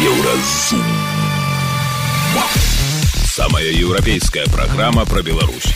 Еўразум. 0.00 0.80
Самая 3.24 3.68
еўрапейская 3.68 4.46
праграма 4.46 5.04
пра 5.04 5.20
Беларусь. 5.20 5.74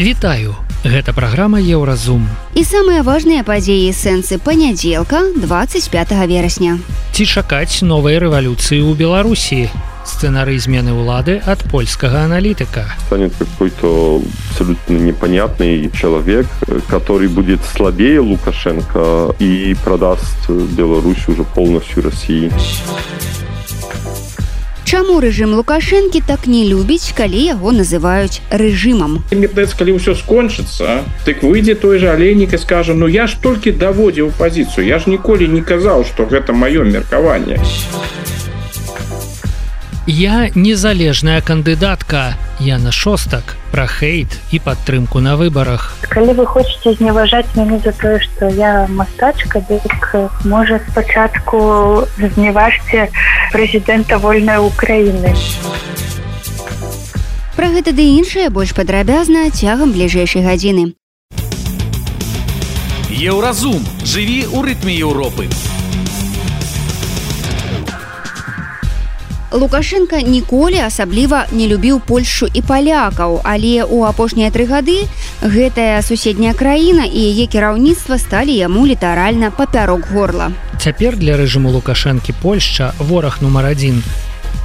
Вітаю. 0.00 0.56
Гэта 0.82 1.14
праграма 1.14 1.60
Еўразум. 1.62 2.26
І 2.58 2.66
самыя 2.66 3.06
важныя 3.06 3.46
падзеі 3.46 3.94
сэнсы 3.94 4.42
панядзелка 4.42 5.22
25 5.38 6.26
верасня. 6.26 6.82
Ці 7.14 7.30
чакаць 7.30 7.86
новай 7.86 8.18
рэвалюцыі 8.18 8.82
ў 8.82 8.98
Беларусі? 8.98 9.70
Сцэнарый 10.04 10.58
змены 10.58 10.92
ўлады 10.92 11.40
ад 11.46 11.64
польскага 11.64 12.24
аналітыка. 12.24 12.84
станет 13.06 13.32
какой-то 13.38 14.22
абсолютно 14.50 14.94
непонятный 14.94 15.90
человек, 15.90 16.46
который 16.88 17.28
будет 17.28 17.60
слабее 17.64 18.20
Лукашенко 18.20 19.34
и 19.38 19.74
продаст 19.84 20.48
Беларусь 20.48 21.26
уже 21.28 21.44
полностью 21.44 22.02
России. 22.02 22.52
Чаму 24.84 25.18
рэжым 25.18 25.54
Лукашэнкі 25.56 26.20
так 26.22 26.46
не 26.46 26.68
любіць, 26.68 27.16
калі 27.16 27.40
яго 27.40 27.72
называюць 27.72 28.44
рэжымам? 28.52 29.24
мне 29.32 29.48
падаецца 29.48 29.74
калі 29.80 29.96
ўсё 29.96 30.14
скончыцца 30.14 31.02
дык 31.26 31.42
выйдзе 31.42 31.74
той 31.74 31.98
же 31.98 32.12
алейнік 32.12 32.52
і 32.52 32.58
скажа 32.58 32.94
ну 32.94 33.08
я 33.08 33.26
ж 33.26 33.34
толькі 33.40 33.72
даводзіў 33.72 34.30
пазіцыю 34.38 34.86
я 34.86 35.00
ж 35.00 35.10
ніколі 35.10 35.48
не 35.48 35.62
казаў 35.64 36.04
што 36.04 36.28
гэта 36.28 36.52
маё 36.52 36.84
меркаванне 36.84 37.58
Я 40.06 40.50
незалежная 40.54 41.40
кандыдатка 41.40 42.36
Яна 42.60 42.92
шостак 42.92 43.56
пра 43.72 43.86
хейт 43.88 44.28
і 44.52 44.60
падтрымку 44.60 45.18
на 45.24 45.36
выбарах. 45.40 45.96
калі 46.12 46.36
вы 46.36 46.44
хочаце 46.46 46.92
зневажаць 47.00 47.48
мяне 47.56 47.80
за 47.80 47.92
тое 47.92 48.20
што 48.20 48.52
я 48.52 48.86
мастачка 48.88 49.64
дык 49.64 50.44
можа 50.44 50.78
спачатку 50.90 52.06
зневажце 52.20 53.08
прэзідэнта 53.52 54.18
вольнай 54.18 54.60
Украіны 54.60 55.32
Пра 57.56 57.72
гэта 57.72 57.96
ды 57.96 58.04
іншае 58.20 58.50
больш 58.50 58.74
падрабязна 58.76 59.48
цягам 59.50 59.92
бліжэйшай 59.96 60.42
гадзіны. 60.44 60.92
Еўразум. 63.08 63.80
Жыві 64.04 64.44
ў 64.52 64.58
рытме 64.68 64.92
Еўропы. 65.00 65.48
Лукашенко 69.54 70.18
ніколі 70.18 70.82
асабліва 70.82 71.46
не 71.52 71.68
любіў 71.70 72.00
Польшу 72.02 72.48
і 72.50 72.58
палякаў, 72.58 73.38
але 73.46 73.86
ў 73.86 74.02
апошнія 74.10 74.50
тры 74.50 74.66
гады 74.66 75.06
гэтая 75.46 76.02
суседняя 76.02 76.58
краіна 76.58 77.06
і 77.06 77.20
яе 77.30 77.46
кіраўніцтва 77.46 78.18
сталі 78.18 78.50
яму 78.50 78.82
літаральна 78.82 79.54
папярок 79.54 80.10
горла. 80.10 80.50
Цяпер 80.82 81.14
для 81.14 81.38
рэжыму 81.38 81.70
Лукашэнкі 81.70 82.34
Польшча 82.42 82.90
вораг 82.98 83.38
нумар 83.46 83.70
адзін. 83.70 84.02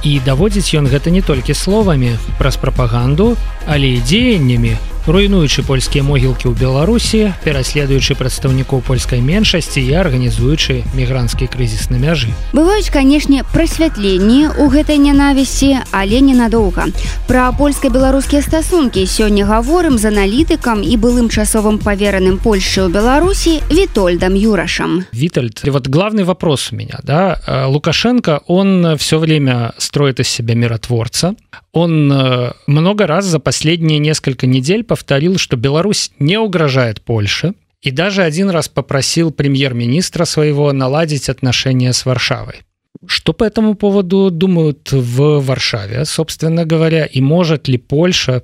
І 0.02 0.18
даводзіць 0.26 0.74
ён 0.74 0.90
гэта 0.90 1.14
не 1.14 1.22
толькі 1.22 1.54
словамі 1.54 2.18
праз 2.42 2.58
прапаганду, 2.58 3.38
але 3.70 3.94
і 3.94 4.02
дзеяннямі, 4.02 4.74
руйнуючы 5.06 5.62
польскія 5.62 6.04
могілкі 6.04 6.48
ў 6.48 6.54
Беларусі, 6.58 7.32
пераследуючы 7.44 8.14
прадстаўнікоў 8.14 8.82
польскай 8.84 9.20
меншасці 9.20 9.80
і 9.80 9.94
арганізуючы 9.96 10.84
мігранцкі 10.92 11.46
крызіс 11.46 11.90
на 11.90 11.96
мяжы. 11.96 12.28
Бываюць, 12.52 12.90
канешне, 12.92 13.44
прасвятленні 13.52 14.52
ў 14.52 14.64
гэтай 14.68 14.98
нянавісці, 15.00 15.84
але 15.90 16.20
ненадоўга. 16.20 16.92
Пра 17.26 17.52
польска-беларускія 17.56 18.42
стасункі 18.42 19.06
сёння 19.06 19.46
гаворым 19.46 19.96
з 19.96 20.10
аналітыкам 20.10 20.84
і 20.84 20.94
былым 20.96 21.30
часовым 21.30 21.78
павераным 21.80 22.36
Польшчы 22.42 22.84
ў 22.84 22.92
Беларусі 22.92 23.60
Вітольдам 23.70 24.34
Юрашам. 24.34 25.06
Витальд, 25.12 25.62
вот 25.64 25.88
главный 25.88 26.24
вопрос 26.24 26.72
у 26.72 26.76
меня, 26.76 26.98
да, 27.02 27.40
Лукашенко, 27.68 28.42
он 28.46 28.96
все 28.98 29.18
время 29.18 29.72
строит 29.78 30.20
из 30.20 30.28
себя 30.28 30.54
миротворца, 30.54 31.34
он 31.72 32.12
э, 32.12 32.52
много 32.66 33.06
раз 33.06 33.26
за 33.26 33.38
последние 33.38 33.98
несколько 33.98 34.46
недель 34.46 34.82
повторил, 34.82 35.38
что 35.38 35.56
Беларусь 35.56 36.10
не 36.18 36.38
угрожает 36.38 37.00
Польше, 37.00 37.54
и 37.80 37.90
даже 37.90 38.22
один 38.22 38.50
раз 38.50 38.68
попросил 38.68 39.30
премьер-министра 39.30 40.24
своего 40.24 40.72
наладить 40.72 41.28
отношения 41.28 41.92
с 41.92 42.04
Варшавой. 42.04 42.62
Что 43.06 43.32
по 43.32 43.44
этому 43.44 43.74
поводу 43.74 44.30
думают 44.30 44.92
в 44.92 45.40
Варшаве, 45.40 46.04
собственно 46.04 46.66
говоря, 46.66 47.06
и 47.06 47.20
может 47.20 47.68
ли 47.68 47.78
Польша 47.78 48.42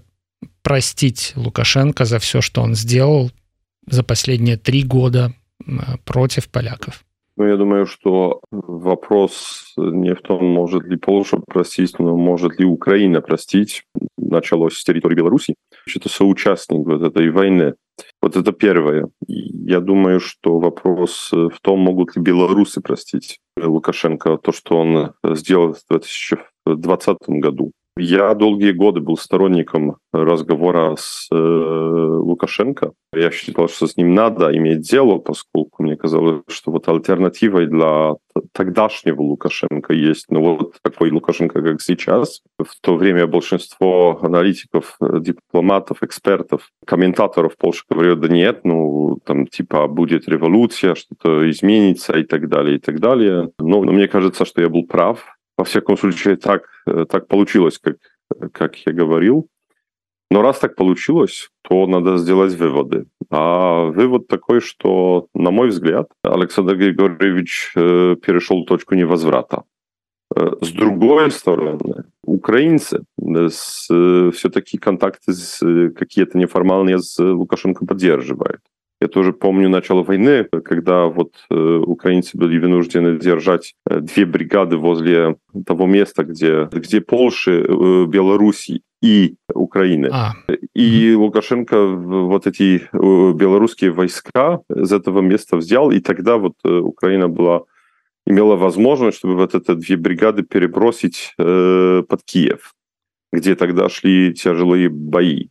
простить 0.63 1.33
Лукашенко 1.37 2.05
за 2.05 2.19
все, 2.19 2.41
что 2.41 2.63
он 2.63 2.75
сделал 2.75 3.31
за 3.87 4.03
последние 4.03 4.57
три 4.57 4.83
года 4.83 5.35
м, 5.67 6.01
против 6.05 6.49
поляков? 6.49 7.06
Ну, 7.39 7.47
я 7.47 7.57
думаю, 7.57 7.85
что 7.87 8.41
вопрос 8.51 9.75
не 9.77 10.15
в 10.15 10.23
том, 10.23 10.45
может 10.47 10.85
ли 10.85 10.97
Польша 10.97 11.39
простить, 11.39 11.99
но 11.99 12.17
может 12.17 12.59
ли 12.59 12.65
Украина 12.65 13.21
простить. 13.21 13.85
Началось 14.17 14.79
с 14.79 14.85
территории 14.85 15.17
Беларуси. 15.17 15.55
Это 15.95 16.09
соучастник 16.09 16.87
вот 16.87 17.03
этой 17.03 17.31
войны. 17.31 17.75
Вот 18.23 18.37
это 18.37 18.53
первое. 18.53 19.09
Я 19.27 19.81
думаю, 19.81 20.21
что 20.21 20.59
вопрос 20.59 21.31
в 21.33 21.61
том, 21.61 21.81
могут 21.81 22.17
ли 22.17 22.23
белорусы 22.23 22.81
простить 22.81 23.39
Лукашенко 23.57 24.39
то, 24.39 24.53
что 24.53 24.79
он 24.79 25.13
сделал 25.37 25.75
в 25.75 25.85
2020 25.91 27.17
году. 27.29 27.73
Я 27.99 28.35
долгие 28.35 28.73
годы 28.73 29.01
был 29.01 29.17
сторонником 29.17 29.97
разговора 30.13 30.97
с 30.99 31.29
э, 31.33 31.35
Лукашенко. 31.35 32.93
Я 33.15 33.31
считал, 33.31 33.69
что 33.69 33.87
с 33.87 33.97
ним 33.97 34.15
надо 34.15 34.55
иметь 34.55 34.81
дело, 34.81 35.17
поскольку 35.17 35.83
мне 35.83 35.97
казалось, 35.97 36.43
что 36.49 36.73
вот 36.73 36.87
альтернативой 36.89 37.67
для 37.67 38.17
тогдашнего 38.53 39.23
Лукашенко 39.23 39.95
есть, 39.95 40.27
ну 40.29 40.43
вот 40.43 40.75
такой 40.83 41.11
Лукашенко, 41.11 41.63
как 41.63 41.81
сейчас. 41.81 42.43
В 42.59 42.79
то 42.83 42.97
время 42.97 43.27
большинство 43.27 44.19
аналитиков, 44.23 44.97
э, 45.01 45.21
дипломатов, 45.21 46.03
экспертов, 46.03 46.71
комментаторов 46.85 47.55
в 47.55 47.57
Польше 47.57 47.85
говорят, 47.89 48.21
да 48.21 48.29
нет, 48.29 48.61
ну 48.65 49.19
там 49.25 49.47
типа 49.47 49.87
будет 49.89 50.29
революция, 50.29 50.95
что-то 50.95 51.51
изменится 51.51 52.13
и 52.19 52.25
так 52.25 52.49
далее, 52.49 52.77
и 52.77 52.79
так 52.79 53.01
далее. 53.01 53.51
Но, 53.59 53.83
но 53.83 53.93
мне 53.93 54.07
кажется, 54.07 54.45
что 54.45 54.61
я 54.61 54.69
был 54.69 54.85
прав. 54.87 55.36
Во 55.59 55.65
всяком 55.65 55.97
случае, 55.97 56.37
так, 56.37 56.69
э, 56.87 57.07
так 57.09 57.29
получилось, 57.29 57.79
как, 57.79 57.97
как 58.53 58.77
я 58.87 58.93
говорил. 58.93 59.49
Но 60.31 60.43
раз 60.43 60.59
так 60.59 60.75
получилось, 60.77 61.51
то 61.63 61.87
надо 61.87 62.19
сделать 62.19 62.55
выводы. 62.55 63.07
А 63.31 63.87
вывод 63.87 64.27
такой, 64.29 64.61
что, 64.61 65.29
на 65.35 65.51
мой 65.51 65.69
взгляд, 65.69 66.09
Александр 66.23 66.77
Григорьевич 66.77 67.73
э, 67.77 68.17
перешел 68.17 68.65
точку 68.65 68.95
невозврата. 68.97 69.63
Э, 70.35 70.57
С 70.61 70.73
другой 70.73 71.31
стороны, 71.31 72.05
украинцы 72.23 73.05
все-таки 73.17 74.79
контакты 74.79 75.33
какие-то 75.97 76.39
неформальные 76.39 76.99
с 76.99 77.19
Лукашенко 77.19 77.87
поддерживают. 77.87 78.61
Я 79.01 79.09
тоже 79.09 79.33
помню 79.33 79.69
начало 79.69 80.03
войны, 80.03 80.45
когда 80.65 81.07
вот 81.07 81.33
э, 81.51 81.55
украинцы 81.55 82.39
были 82.39 82.59
вынуждены 82.59 83.19
держать 83.19 83.75
э, 83.89 84.01
две 84.01 84.25
бригады 84.25 84.79
возле 84.79 85.37
того 85.67 85.87
места, 85.87 86.25
где, 86.25 86.69
где 86.73 87.01
Польши, 87.01 87.63
э, 87.63 88.07
Белоруссии 88.07 88.83
и 89.03 89.35
Украины. 89.53 90.09
А, 90.11 90.33
И 90.75 91.15
Лукашенко 91.15 91.87
вот 91.87 92.47
эти 92.47 92.89
белорусские 92.93 93.91
войска 93.91 94.61
из 94.75 94.91
этого 94.91 95.21
места 95.21 95.57
взял, 95.57 95.91
и 95.91 96.01
тогда 96.01 96.39
вот 96.39 96.55
Украина 96.65 97.29
была 97.29 97.65
имела 98.27 98.57
возможность, 98.57 99.19
чтобы 99.19 99.37
вот 99.37 99.55
это 99.55 99.75
две 99.75 99.97
бригады 99.97 100.43
перебросить 100.43 101.35
э, 101.39 102.03
под 102.09 102.23
Киев, 102.25 102.75
где 103.33 103.55
тогда 103.55 103.89
шли 103.89 104.35
тяжелые 104.35 104.89
бои. 104.89 105.49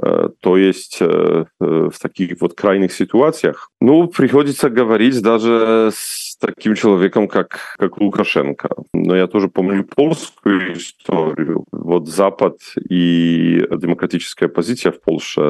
Э, 0.00 0.28
То 0.40 0.56
есть 0.56 0.98
э, 1.00 1.44
э, 1.60 1.90
в 1.92 1.98
таких 1.98 2.40
вот 2.40 2.54
крайних 2.54 2.92
ситуациях, 2.92 3.70
ну, 3.80 4.06
приходится 4.08 4.70
говорить 4.70 5.20
даже 5.22 5.90
с 5.92 6.36
таким 6.40 6.74
человеком, 6.74 7.28
как, 7.28 7.76
как 7.78 7.98
Лукашенко. 7.98 8.68
Но 8.92 9.16
я 9.16 9.26
тоже 9.26 9.48
помню 9.48 9.84
польскую 9.84 10.74
историю. 10.74 11.64
Вот 11.72 12.08
Запад 12.08 12.58
и 12.88 13.66
демократическая 13.76 14.46
оппозиция 14.46 14.92
в 14.92 15.00
Польше 15.00 15.40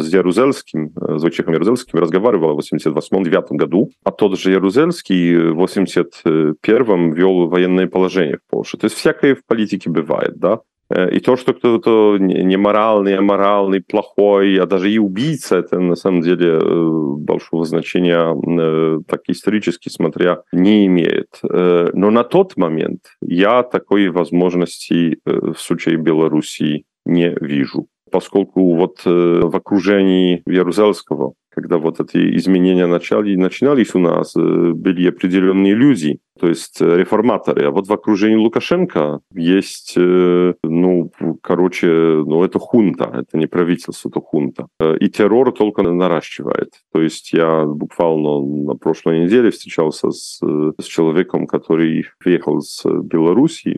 с 0.00 0.12
Ярузельским, 0.12 0.92
с 0.94 1.22
Войчехом 1.22 1.54
Ярузельским 1.54 1.98
разговаривала 1.98 2.54
в 2.54 2.60
88-89 2.60 3.56
году, 3.56 3.90
а 4.04 4.10
тот 4.10 4.38
же 4.38 4.52
Ярузельский 4.52 5.36
в 5.36 5.62
81-м 5.62 7.12
вел 7.12 7.48
военное 7.48 7.86
положение 7.86 8.38
в 8.38 8.50
Польше. 8.50 8.78
То 8.78 8.86
есть 8.86 8.96
всякое 8.96 9.34
в 9.34 9.44
политике 9.44 9.90
бывает, 9.90 10.38
да? 10.38 10.60
Э, 10.90 11.10
И 11.10 11.20
то, 11.20 11.36
что 11.36 11.52
кто-то 11.54 12.16
не- 12.18 12.44
неморальный, 12.44 13.16
аморальный, 13.16 13.80
плохой, 13.80 14.56
а 14.58 14.66
даже 14.66 14.90
и 14.90 14.98
убийца, 14.98 15.56
это 15.58 15.78
на 15.80 15.96
самом 15.96 16.22
деле 16.22 16.58
э, 16.60 16.90
большого 17.18 17.64
значения, 17.64 18.34
э, 18.34 19.00
так 19.06 19.20
исторически 19.28 19.88
смотря, 19.88 20.42
не 20.52 20.86
имеет. 20.86 21.28
Но 21.42 22.10
на 22.10 22.24
тот 22.24 22.56
момент 22.56 23.00
я 23.20 23.62
такой 23.62 24.08
возможности 24.08 25.18
в 25.24 25.56
случае 25.56 25.96
Белоруссии 25.96 26.84
не 27.06 27.36
вижу. 27.40 27.86
Поскольку 28.10 28.74
вот 28.74 29.04
в 29.04 29.56
окружении 29.56 30.42
Ярузельского 30.46 31.34
когда 31.58 31.78
вот 31.78 31.98
эти 32.00 32.36
изменения 32.36 32.86
начали, 32.86 33.34
начинались 33.34 33.94
у 33.94 33.98
нас, 33.98 34.34
были 34.36 35.08
определенные 35.08 35.74
люди, 35.74 36.20
то 36.38 36.48
есть 36.48 36.80
реформаторы. 36.80 37.66
А 37.66 37.70
вот 37.70 37.88
в 37.88 37.92
окружении 37.92 38.36
Лукашенко 38.36 39.18
есть, 39.34 39.94
ну, 39.96 41.10
короче, 41.40 41.86
ну, 41.86 42.44
это 42.44 42.58
хунта, 42.58 43.10
это 43.14 43.38
не 43.38 43.46
правительство, 43.46 44.08
это 44.08 44.20
хунта. 44.20 44.66
И 45.00 45.08
террор 45.08 45.52
только 45.52 45.82
наращивает. 45.82 46.70
То 46.92 47.02
есть 47.02 47.32
я 47.32 47.64
буквально 47.64 48.40
на 48.40 48.74
прошлой 48.74 49.20
неделе 49.20 49.50
встречался 49.50 50.10
с, 50.10 50.40
с 50.78 50.84
человеком, 50.84 51.46
который 51.46 52.06
приехал 52.18 52.60
с 52.60 52.84
Беларуси. 52.84 53.68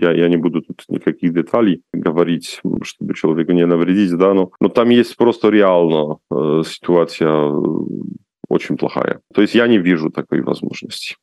Я, 0.00 0.12
я 0.12 0.28
не 0.28 0.36
буду 0.36 0.62
тут 0.62 0.84
никаких 0.88 1.32
деталей 1.32 1.82
говорить, 1.92 2.60
чтобы 2.82 3.14
человеку 3.14 3.52
не 3.52 3.66
навредить, 3.66 4.16
да, 4.16 4.34
но, 4.34 4.50
но 4.60 4.68
там 4.68 4.90
есть 4.90 5.16
просто 5.16 5.50
реально 5.50 6.18
э, 6.30 6.62
ситуация 6.66 7.28
э, 7.28 7.62
очень 8.48 8.76
плохая. 8.76 9.20
То 9.34 9.42
есть 9.42 9.54
я 9.54 9.66
не 9.66 9.78
вижу 9.78 10.10
такой 10.10 10.42
возможности. 10.42 11.16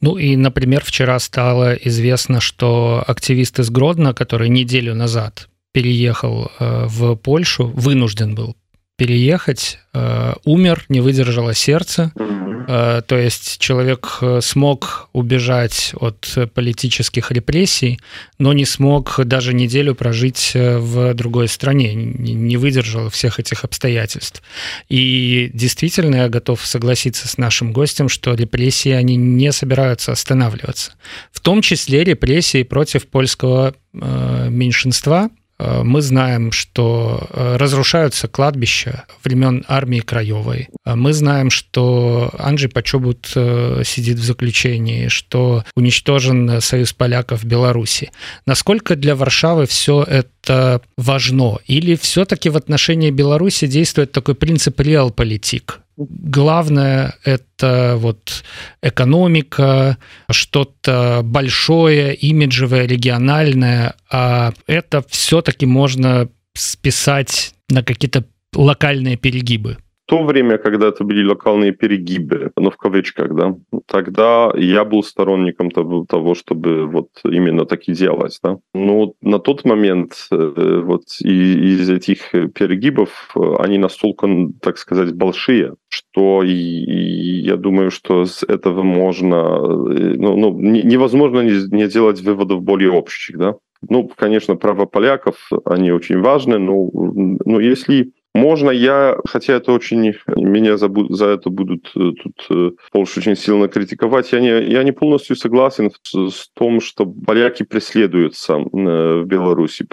Ну 0.00 0.16
и, 0.16 0.36
например, 0.36 0.84
вчера 0.84 1.18
стало 1.18 1.74
известно, 1.74 2.40
что 2.40 3.02
активист 3.06 3.58
из 3.58 3.70
Гродно, 3.70 4.14
который 4.14 4.48
неделю 4.48 4.94
назад 4.94 5.48
переехал 5.72 6.50
э, 6.58 6.86
в 6.86 7.16
Польшу, 7.16 7.66
вынужден 7.66 8.34
был 8.34 8.56
переехать, 8.98 9.78
э, 9.94 10.34
умер, 10.44 10.84
не 10.88 11.00
выдержало 11.00 11.54
сердце. 11.54 12.12
Э, 12.16 13.00
то 13.06 13.16
есть 13.16 13.60
человек 13.60 14.18
э, 14.20 14.40
смог 14.42 15.08
убежать 15.12 15.92
от 16.00 16.36
политических 16.52 17.30
репрессий, 17.30 18.00
но 18.38 18.52
не 18.52 18.64
смог 18.64 19.20
даже 19.24 19.54
неделю 19.54 19.94
прожить 19.94 20.50
в 20.54 21.14
другой 21.14 21.46
стране, 21.46 21.94
не 21.94 22.56
выдержал 22.56 23.08
всех 23.08 23.38
этих 23.38 23.64
обстоятельств. 23.64 24.42
И 24.88 25.48
действительно 25.54 26.16
я 26.16 26.28
готов 26.28 26.66
согласиться 26.66 27.28
с 27.28 27.38
нашим 27.38 27.72
гостем, 27.72 28.08
что 28.08 28.34
репрессии, 28.34 28.90
они 28.90 29.14
не 29.14 29.52
собираются 29.52 30.10
останавливаться. 30.10 30.94
В 31.30 31.38
том 31.38 31.62
числе 31.62 32.02
репрессии 32.02 32.64
против 32.64 33.06
польского 33.06 33.74
меньшинства, 33.92 35.30
Э, 35.30 35.34
мы 35.58 36.02
знаем, 36.02 36.52
что 36.52 37.26
э, 37.30 37.56
разрушаются 37.56 38.28
кладбища 38.28 39.06
времен 39.24 39.64
армии 39.66 40.00
Краевой. 40.00 40.68
Э, 40.84 40.94
мы 40.94 41.12
знаем, 41.12 41.50
что 41.50 42.30
Анджей 42.38 42.68
Почобут 42.68 43.26
сидит 43.28 44.18
в 44.18 44.24
заключении, 44.24 45.08
что 45.08 45.64
уничтожен 45.74 46.60
союз 46.60 46.92
поляков 46.92 47.42
в 47.42 47.44
Беларуси. 47.44 48.10
Насколько 48.46 48.94
для 48.94 49.16
Варшавы 49.16 49.66
все 49.66 50.02
это 50.02 50.80
важно? 50.96 51.58
Или 51.66 51.96
все-таки 51.96 52.50
в 52.50 52.56
отношении 52.56 53.10
Беларуси 53.10 53.66
действует 53.66 54.12
такой 54.12 54.34
принцип 54.34 54.78
реал-политик? 54.80 55.80
Главное 55.98 57.14
это 57.24 57.94
вот 57.96 58.44
экономика, 58.82 59.98
что-то 60.30 61.20
большое, 61.24 62.14
имиджевое, 62.14 62.86
региональное, 62.86 63.94
а 64.10 64.52
это 64.66 65.04
все-таки 65.08 65.66
можно 65.66 66.28
списать 66.54 67.54
на 67.68 67.82
какие-то 67.82 68.24
локальные 68.54 69.16
перегибы 69.16 69.78
то 70.08 70.24
время, 70.24 70.56
когда 70.56 70.88
это 70.88 71.04
были 71.04 71.22
локальные 71.22 71.72
перегибы, 71.72 72.50
но 72.56 72.70
в 72.70 72.78
кавычках, 72.78 73.34
да, 73.34 73.54
тогда 73.86 74.50
я 74.56 74.86
был 74.86 75.02
сторонником 75.02 75.70
того, 75.70 76.34
чтобы 76.34 76.86
вот 76.86 77.08
именно 77.24 77.66
так 77.66 77.82
и 77.88 77.92
делать, 77.92 78.38
да. 78.42 78.56
Но 78.72 79.12
на 79.20 79.38
тот 79.38 79.66
момент 79.66 80.14
э, 80.30 80.82
вот 80.82 81.02
из 81.20 81.90
этих 81.90 82.30
перегибов 82.30 83.34
они 83.58 83.76
настолько, 83.76 84.28
так 84.62 84.78
сказать, 84.78 85.12
большие, 85.12 85.74
что 85.90 86.42
я 86.42 87.56
думаю, 87.56 87.90
что 87.90 88.24
с 88.24 88.42
этого 88.42 88.82
можно, 88.82 89.34
э, 89.34 90.14
ну, 90.16 90.36
ну 90.36 90.58
невозможно 90.58 91.40
не, 91.40 91.76
не 91.76 91.86
делать 91.86 92.22
выводов 92.22 92.62
более 92.62 92.92
общих, 92.92 93.36
да. 93.36 93.56
Ну, 93.88 94.10
конечно, 94.16 94.56
права 94.56 94.86
поляков, 94.86 95.36
они 95.64 95.92
очень 95.92 96.20
важны, 96.20 96.58
но, 96.58 96.90
но 96.92 97.60
если 97.60 98.12
можно 98.34 98.70
я, 98.70 99.16
хотя 99.26 99.54
это 99.54 99.72
очень, 99.72 100.14
меня 100.36 100.76
за, 100.76 100.88
за 101.10 101.26
это 101.26 101.50
будут 101.50 101.90
э, 101.96 102.12
тут 102.22 102.46
э, 102.50 102.70
Польша 102.92 103.20
очень 103.20 103.36
сильно 103.36 103.68
критиковать, 103.68 104.32
я 104.32 104.40
не, 104.40 104.70
я 104.70 104.82
не 104.84 104.92
полностью 104.92 105.34
согласен 105.36 105.90
с, 106.02 106.30
с 106.30 106.48
том, 106.54 106.80
что 106.80 107.06
поляки 107.06 107.64
преследуются 107.64 108.54
э, 108.54 109.22
в 109.22 109.24
Беларуси. 109.24 109.86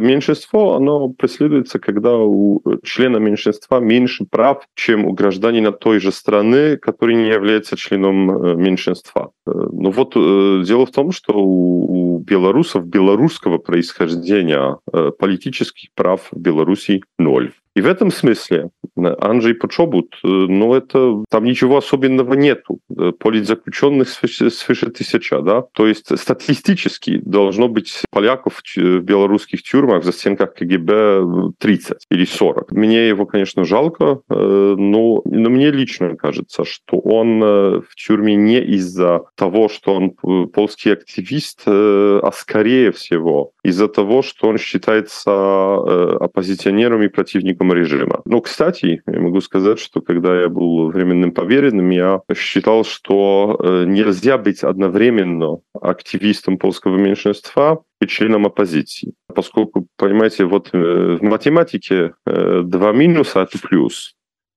Меньшинство, 0.00 0.76
оно 0.76 1.08
преследуется, 1.10 1.78
когда 1.78 2.16
у 2.16 2.62
члена 2.84 3.18
меньшинства 3.18 3.80
меньше 3.80 4.24
прав, 4.24 4.64
чем 4.74 5.04
у 5.04 5.12
гражданина 5.12 5.72
той 5.72 6.00
же 6.00 6.12
страны, 6.12 6.76
который 6.76 7.16
не 7.16 7.28
является 7.28 7.76
членом 7.76 8.60
меньшинства. 8.60 9.32
Но 9.46 9.90
вот 9.90 10.14
дело 10.14 10.86
в 10.86 10.90
том, 10.90 11.12
что 11.12 11.34
у, 11.34 12.14
у 12.14 12.18
белорусов 12.18 12.86
белорусского 12.86 13.58
происхождения 13.58 14.78
политических 15.18 15.90
прав 15.94 16.28
в 16.30 16.38
Беларуси 16.38 17.02
ноль. 17.18 17.52
И 17.74 17.80
в 17.80 17.86
этом 17.86 18.10
смысле 18.10 18.70
Анджей 18.96 19.54
Почобут, 19.54 20.18
э, 20.24 20.28
ну, 20.28 20.74
это 20.74 21.24
там 21.30 21.44
ничего 21.44 21.78
особенного 21.78 22.34
нету. 22.34 22.80
Э, 22.96 23.12
политзаключенных 23.12 24.08
свыше 24.08 24.90
тысяча, 24.90 25.40
да. 25.40 25.62
То 25.72 25.86
есть 25.86 26.18
статистически 26.18 27.18
должно 27.18 27.68
быть 27.68 28.02
поляков 28.10 28.62
в 28.76 29.00
белорусских 29.00 29.62
тюрьмах 29.62 30.04
за 30.04 30.12
стенках 30.12 30.54
КГБ 30.54 31.52
30 31.58 32.06
или 32.10 32.24
40. 32.24 32.72
Мне 32.72 33.08
его, 33.08 33.26
конечно, 33.26 33.64
жалко, 33.64 34.20
э, 34.28 34.74
но, 34.78 35.22
но 35.24 35.50
мне 35.50 35.70
лично 35.70 36.16
кажется, 36.16 36.64
что 36.64 36.98
он 36.98 37.40
в 37.40 37.94
тюрьме 37.96 38.34
не 38.34 38.60
из-за 38.60 39.22
того, 39.36 39.68
что 39.68 39.94
он 39.94 40.10
польский 40.48 40.92
активист, 40.92 41.62
а 41.66 42.30
скорее 42.34 42.92
всего 42.92 43.52
из-за 43.62 43.88
того, 43.88 44.22
что 44.22 44.48
он 44.48 44.58
считается 44.58 46.16
оппозиционером 46.16 47.02
и 47.02 47.08
противником 47.08 47.59
режима. 47.68 48.22
Ну, 48.24 48.40
кстати, 48.40 49.02
я 49.06 49.20
могу 49.20 49.40
сказать, 49.40 49.78
что 49.78 50.00
когда 50.00 50.40
я 50.40 50.48
был 50.48 50.90
временным 50.90 51.32
поверенным, 51.32 51.90
я 51.90 52.20
считал, 52.34 52.84
что 52.84 53.58
э, 53.58 53.84
нельзя 53.86 54.38
быть 54.38 54.64
одновременно 54.64 55.58
активистом 55.80 56.58
польского 56.58 56.96
меньшинства 56.96 57.82
и 58.00 58.06
членом 58.06 58.46
оппозиции. 58.46 59.12
Поскольку, 59.34 59.86
понимаете, 59.96 60.44
вот 60.44 60.70
э, 60.72 61.18
в 61.20 61.22
математике 61.22 62.12
э, 62.26 62.62
два 62.64 62.92
минуса— 62.92 63.40
это 63.42 63.58
плюс. 63.58 64.14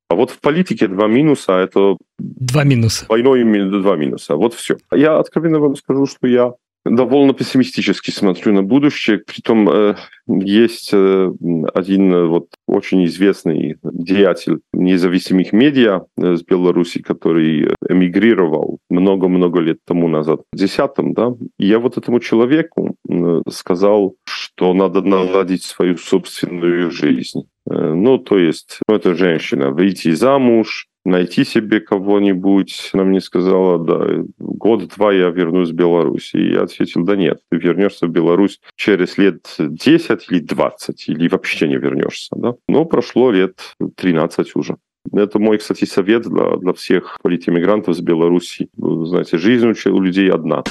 А 0.10 0.16
вот 0.16 0.30
в 0.30 0.40
политике 0.40 0.88
два 0.88 1.08
минуса— 1.08 1.54
это... 1.58 1.98
Два 2.20 2.64
минуса. 2.64 3.06
Двойной 3.06 3.44
два 3.82 3.96
минуса. 3.96 4.36
Вот 4.36 4.54
все. 4.54 4.78
Я 4.92 5.18
откровенно 5.18 5.60
вам 5.60 5.76
скажу, 5.76 6.06
что 6.06 6.28
я 6.28 6.54
довольно 6.86 7.34
пессимистически 7.34 8.12
смотрю 8.12 8.54
на 8.54 8.64
будущее. 8.64 9.20
Притом 9.20 9.70
э, 9.70 9.96
есть 10.28 10.92
э, 10.94 11.32
один 11.74 12.14
э, 12.14 12.26
вот 12.26 12.48
очень 12.68 13.06
известный 13.06 13.78
деятель 13.84 14.60
независимых 14.74 15.54
медиа 15.54 16.02
э, 16.18 16.36
с 16.36 16.44
Беларуси, 16.44 17.02
который 17.02 17.74
эмигрировал 17.88 18.80
много-много 18.90 19.60
лет 19.60 19.78
тому 19.86 20.08
назад, 20.08 20.42
в 20.52 20.58
десятом, 20.58 21.14
да. 21.14 21.34
И 21.58 21.68
я 21.68 21.80
вот 21.80 21.98
этому 21.98 22.20
человеку 22.20 22.96
э, 23.10 23.42
сказал, 23.50 24.16
что 24.26 24.74
надо 24.74 25.02
наладить 25.02 25.64
свою 25.64 25.98
собственную 25.98 26.92
жизнь. 26.92 27.44
Э, 27.70 27.94
ну, 27.94 28.18
то 28.18 28.38
есть, 28.38 28.80
ну, 28.88 28.96
это 28.96 29.16
женщина, 29.16 29.72
выйти 29.72 30.12
замуж, 30.12 30.88
найти 31.06 31.44
себе 31.44 31.80
кого-нибудь. 31.80 32.90
Она 32.94 33.04
мне 33.04 33.22
сказала, 33.22 33.80
да, 33.80 34.24
год-два 34.38 35.14
я 35.14 35.30
вернусь 35.30 35.70
в 35.70 35.74
Беларусь. 35.74 36.34
И 36.34 36.52
я 36.52 36.64
ответил, 36.64 37.04
да 37.04 37.16
нет, 37.16 37.40
ты 37.50 37.58
вернешься 37.58 38.08
в 38.08 38.10
Беларусь 38.10 38.60
через 38.76 39.18
лет 39.18 39.56
10 39.60 40.28
или 40.30 40.40
20, 40.40 41.10
или 41.10 41.28
вообще 41.28 41.68
не 41.68 41.78
вернешься. 41.78 42.30
Да? 42.36 42.56
Но 42.68 42.86
прошло 42.86 43.32
лет 43.32 43.76
13 43.96 44.56
уже. 44.56 44.78
Это 45.12 45.38
мой, 45.38 45.58
кстати, 45.58 45.86
совет 45.86 46.24
для, 46.24 46.56
для 46.58 46.74
всех 46.74 47.18
политэмигрантов 47.22 47.96
с 47.96 48.00
Беларуси. 48.00 48.70
Знаете, 48.78 49.38
жизнь 49.38 49.68
у 49.68 50.00
людей 50.00 50.32
одна. 50.32 50.64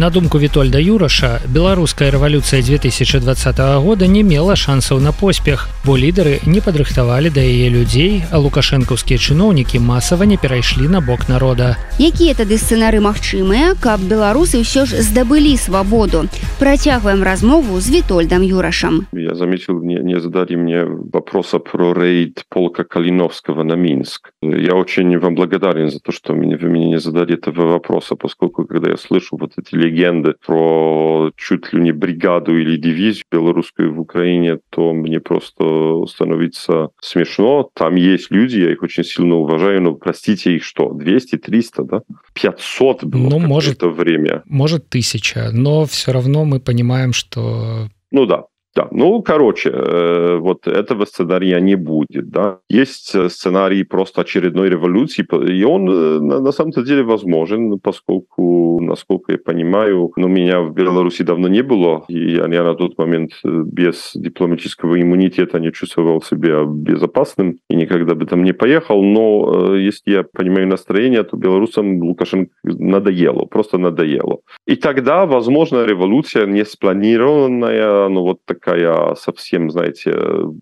На 0.00 0.10
думку 0.10 0.38
Вітольда 0.38 0.78
Юраша, 0.78 1.40
беларуская 1.52 2.12
рэвалюцыя 2.12 2.62
2020 2.62 3.58
года 3.82 4.06
не 4.06 4.22
мела 4.22 4.54
шансаў 4.54 5.00
на 5.00 5.10
поспех, 5.10 5.66
бо 5.84 5.98
лідары 5.98 6.38
не 6.46 6.60
падрыхтавалі 6.62 7.34
да 7.34 7.42
яе 7.42 7.66
людзей, 7.66 8.22
а 8.30 8.38
лукашэнкаўскія 8.38 9.18
чыноўнікі 9.18 9.82
масава 9.82 10.22
не 10.22 10.38
перайшлі 10.38 10.86
на 10.86 11.00
бок 11.02 11.26
народа. 11.26 11.74
Якія 11.98 12.38
тады 12.38 12.62
сцэнары 12.62 13.02
магчымыя, 13.02 13.74
каб 13.74 13.98
беларусы 13.98 14.62
ўсё 14.62 14.86
ж 14.86 15.02
здабылі 15.02 15.58
свабоду. 15.58 16.30
Працягваем 16.62 17.26
размову 17.26 17.80
з 17.82 17.90
Вітольдам 17.90 18.46
Юрашам. 18.46 19.10
Я 19.10 19.34
заметил, 19.34 19.82
не, 19.82 19.98
не 19.98 20.20
задали 20.20 20.54
мне 20.54 20.86
вопроса 20.86 21.58
про 21.58 21.90
рейд 21.90 22.46
полка 22.48 22.84
Калиновского 22.84 23.64
на 23.64 23.74
Минск. 23.74 24.30
Я 24.42 24.78
очень 24.78 25.18
вам 25.18 25.34
благодарен 25.34 25.90
за 25.90 25.98
то, 25.98 26.12
что 26.12 26.34
вы 26.34 26.46
мне 26.46 26.86
не 26.86 27.00
задали 27.00 27.34
этого 27.34 27.66
вопроса, 27.66 28.14
поскольку 28.14 28.64
когда 28.64 28.90
я 28.90 28.96
слышу 28.96 29.36
вот 29.36 29.58
эти 29.58 29.87
легенды 29.88 30.34
про 30.44 31.30
чуть 31.36 31.72
ли 31.72 31.80
не 31.80 31.92
бригаду 31.92 32.58
или 32.58 32.76
дивизию 32.76 33.24
белорусскую 33.30 33.94
в 33.94 34.00
Украине, 34.00 34.58
то 34.70 34.92
мне 34.92 35.20
просто 35.20 36.04
становится 36.06 36.90
смешно. 37.00 37.70
Там 37.74 37.96
есть 37.96 38.30
люди, 38.30 38.58
я 38.58 38.72
их 38.72 38.82
очень 38.82 39.04
сильно 39.04 39.36
уважаю, 39.36 39.82
но 39.82 39.94
простите 39.94 40.54
их 40.54 40.64
что, 40.64 40.92
200, 40.92 41.36
300, 41.36 41.84
да? 41.84 42.02
500 42.34 43.04
было 43.04 43.30
ну, 43.30 43.38
может, 43.38 43.82
время. 43.82 44.42
Может, 44.46 44.88
тысяча, 44.88 45.50
но 45.52 45.84
все 45.86 46.12
равно 46.12 46.44
мы 46.44 46.60
понимаем, 46.60 47.12
что... 47.12 47.88
Ну 48.10 48.26
да, 48.26 48.44
да, 48.78 48.88
ну, 48.92 49.22
короче, 49.22 49.70
э, 49.70 50.38
вот 50.40 50.68
этого 50.68 51.04
сценария 51.04 51.60
не 51.60 51.76
будет, 51.76 52.30
да. 52.30 52.58
Есть 52.70 53.14
э, 53.14 53.28
сценарий 53.28 53.84
просто 53.84 54.20
очередной 54.20 54.68
революции, 54.70 55.26
и 55.52 55.64
он 55.64 55.90
э, 55.90 56.20
на 56.20 56.52
самом-то 56.52 56.82
деле 56.82 57.02
возможен, 57.02 57.80
поскольку, 57.80 58.80
насколько 58.80 59.32
я 59.32 59.38
понимаю, 59.38 60.12
ну, 60.16 60.28
меня 60.28 60.60
в 60.60 60.72
Беларуси 60.74 61.24
давно 61.24 61.48
не 61.48 61.62
было, 61.62 62.04
и 62.08 62.34
я 62.34 62.46
на 62.46 62.74
тот 62.74 62.98
момент 62.98 63.32
без 63.44 64.12
дипломатического 64.14 65.00
иммунитета 65.00 65.58
не 65.58 65.72
чувствовал 65.72 66.22
себя 66.22 66.64
безопасным 66.64 67.58
и 67.70 67.76
никогда 67.76 68.14
бы 68.14 68.26
там 68.26 68.44
не 68.44 68.52
поехал, 68.52 69.02
но 69.02 69.74
если 69.74 70.12
я 70.12 70.22
понимаю 70.22 70.68
настроение, 70.68 71.24
то 71.24 71.36
белорусам 71.36 72.02
Лукашенко 72.02 72.50
надоело, 72.62 73.44
просто 73.46 73.78
надоело. 73.78 74.38
И 74.68 74.76
тогда, 74.76 75.26
возможно, 75.26 75.84
революция 75.84 76.46
не 76.46 76.64
спланированная, 76.64 78.08
ну, 78.08 78.22
вот 78.22 78.38
такая 78.44 78.67
такая 78.68 79.14
совсем, 79.14 79.70
знаете, 79.70 80.12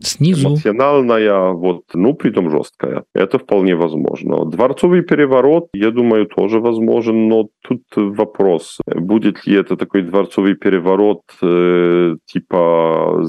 Снизу. 0.00 0.48
эмоциональная, 0.48 1.52
вот, 1.52 1.82
ну, 1.94 2.14
притом 2.14 2.50
жесткая. 2.50 3.04
Это 3.14 3.38
вполне 3.38 3.75
возможно. 3.75 4.44
Дворцовый 4.44 5.02
переворот, 5.02 5.68
я 5.75 5.90
думаю, 5.90 6.26
тоже 6.26 6.60
возможен, 6.60 7.28
но 7.28 7.48
тут 7.62 7.82
вопрос, 7.96 8.78
будет 8.86 9.46
ли 9.46 9.56
это 9.56 9.76
такой 9.76 10.02
дворцовый 10.02 10.54
переворот 10.54 11.22
э, 11.42 12.16
типа 12.26 13.25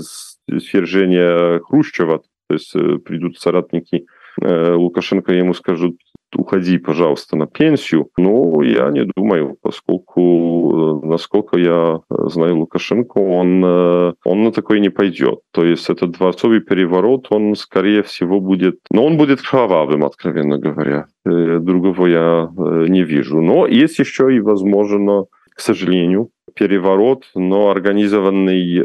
свержения 0.60 1.60
Хрущева, 1.60 2.22
то 2.48 2.54
есть 2.54 2.76
э, 2.76 2.98
придут 3.00 3.38
соратники 3.38 4.06
э, 4.42 4.74
Лукашенко 4.74 5.34
ему 5.34 5.54
скажут, 5.54 5.96
уходи, 6.38 6.78
пожалуйста, 6.78 7.38
на 7.38 7.48
пенсию. 7.48 8.10
Но 8.18 8.62
я 8.64 8.90
не 8.92 9.06
думаю, 9.16 9.58
поскольку, 9.62 11.02
э, 11.04 11.08
насколько 11.08 11.58
я 11.58 12.00
э, 12.10 12.16
знаю 12.30 12.58
Лукашенко, 12.58 13.18
он, 13.18 13.64
э, 13.66 14.14
он 14.26 14.44
на 14.44 14.52
такой 14.52 14.80
не 14.80 14.90
пойдет. 14.90 15.40
То 15.52 15.66
есть 15.66 15.90
этот 15.90 16.12
дворцовый 16.12 16.62
переворот, 16.62 17.28
он, 17.30 17.56
скорее 17.56 18.04
всего, 18.04 18.40
будет... 18.40 18.80
Но 18.92 19.06
он 19.06 19.18
будет 19.18 19.42
кровавым, 19.42 20.04
откровенно 20.04 20.58
говоря. 20.58 21.08
Другого 21.26 22.08
я 22.08 22.50
не 22.88 23.04
вижу. 23.04 23.42
Но 23.42 23.68
есть 23.68 24.00
еще 24.00 24.34
и, 24.34 24.40
возможно, 24.40 25.26
к 25.58 25.62
сожалению, 25.62 26.30
переворот, 26.54 27.24
но 27.34 27.70
организованный 27.70 28.78
э, 28.78 28.84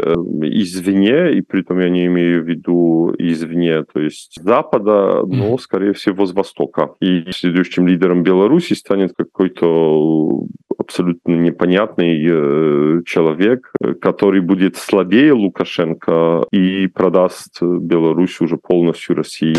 извне, 0.62 1.32
и 1.34 1.42
при 1.42 1.62
том 1.62 1.80
я 1.80 1.90
не 1.90 2.06
имею 2.06 2.42
в 2.42 2.48
виду 2.48 3.14
извне, 3.18 3.84
то 3.84 4.00
есть 4.00 4.40
Запада, 4.42 5.22
но, 5.26 5.58
скорее 5.58 5.92
всего, 5.92 6.24
с 6.24 6.32
Востока. 6.32 6.94
И 7.00 7.24
следующим 7.30 7.86
лидером 7.86 8.22
Беларуси 8.22 8.72
станет 8.72 9.12
какой-то 9.14 10.46
абсолютно 10.78 11.32
непонятный 11.32 12.26
э, 12.26 13.02
человек, 13.04 13.70
который 14.00 14.40
будет 14.40 14.76
слабее 14.76 15.34
Лукашенко 15.34 16.46
и 16.52 16.86
продаст 16.86 17.62
Беларусь 17.62 18.40
уже 18.40 18.56
полностью 18.56 19.14
России. 19.14 19.56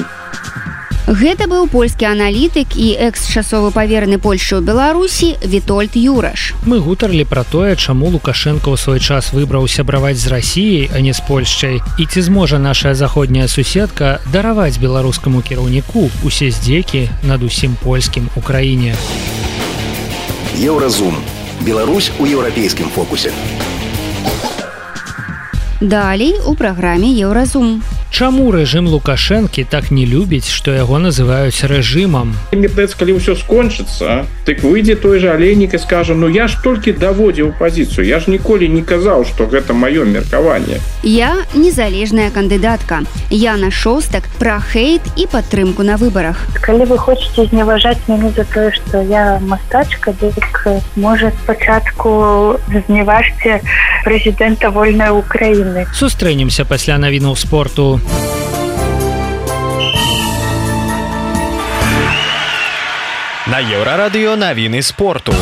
Гэта 1.04 1.52
быў 1.52 1.68
польскі 1.68 2.08
аналітык 2.08 2.80
і 2.80 2.96
экс-часовы 2.96 3.76
павераны 3.76 4.24
Польшы 4.24 4.56
ў 4.56 4.64
Беларусі 4.64 5.36
Вітольд 5.44 6.00
Юраш. 6.00 6.56
Мы 6.64 6.80
гутарлі 6.80 7.28
пра 7.28 7.44
тое, 7.44 7.76
чаму 7.76 8.08
Лукашенко 8.08 8.72
ў 8.72 8.80
свой 8.80 9.04
час 9.04 9.36
выбраў 9.36 9.68
сябраваць 9.68 10.16
з 10.16 10.32
рассіяй, 10.32 10.88
а 10.96 11.04
не 11.04 11.12
з 11.12 11.20
Польшчай. 11.28 11.84
І 12.00 12.08
ці 12.08 12.24
зможа 12.24 12.56
нашая 12.56 12.96
заходняя 12.96 13.52
суседка 13.52 14.24
дараваць 14.32 14.80
беларускаму 14.80 15.44
кіраўніку 15.44 16.08
усе 16.24 16.56
здзекі 16.56 17.12
над 17.28 17.44
усім 17.44 17.76
польскім 17.84 18.32
у 18.40 18.42
краіне. 18.42 18.96
Еўразум. 20.56 21.20
Беларусь 21.60 22.16
у 22.16 22.24
еўрапейскім 22.24 22.88
фокусе. 22.96 23.36
Далей 25.84 26.40
у 26.48 26.56
праграме 26.56 27.12
Еўразум. 27.12 27.84
Чаму 28.14 28.52
рэжым 28.54 28.86
лукашэнкі 28.94 29.64
так 29.66 29.90
не 29.90 30.06
любіць 30.06 30.46
што 30.46 30.70
яго 30.70 31.00
называюць 31.02 31.66
рэжымам? 31.66 32.38
Мертвец 32.54 32.94
калі 32.94 33.18
ўсё 33.18 33.34
скончыцца 33.34 34.30
так 34.46 34.62
выйдзе 34.62 34.94
той 35.02 35.18
же 35.18 35.34
алейнік 35.34 35.74
і 35.74 35.80
скажа 35.82 36.14
Ну 36.14 36.30
я 36.30 36.46
ж 36.46 36.62
толькі 36.62 36.94
даводзіў 36.94 37.58
пазіцыю 37.58 38.06
я 38.06 38.22
ж 38.22 38.30
ніколі 38.30 38.70
не 38.70 38.86
казаў 38.86 39.26
что 39.26 39.50
гэта 39.50 39.74
маё 39.74 40.06
меркаванне 40.06 40.78
я 41.02 41.44
незалежная 41.56 42.30
кандыдатка. 42.30 43.02
Яна 43.34 43.72
шостак 43.74 44.30
пра 44.38 44.62
хейт 44.62 45.02
і 45.18 45.26
падтрымку 45.26 45.82
на 45.82 45.98
выбарах. 45.98 46.38
Калі 46.62 46.86
вы 46.86 47.02
хочетце 47.02 47.50
зневажаць 47.50 48.06
мяне 48.06 48.30
за 48.38 48.46
тое 48.46 48.70
что 48.78 49.02
я 49.02 49.42
мастачка 49.42 50.14
дык 50.22 50.70
можа 50.96 51.34
спачатку 51.42 52.62
зневажце 52.70 53.60
прэзідэнта 54.06 54.70
вольной 54.70 55.10
Украіны. 55.10 55.88
Сустрэнемся 55.92 56.64
пасля 56.64 57.02
навінаў 57.02 57.36
спорту 57.36 58.03
На 63.46 63.60
еўрарадыё 63.60 64.36
навіны 64.36 64.82
спорту. 64.82 65.34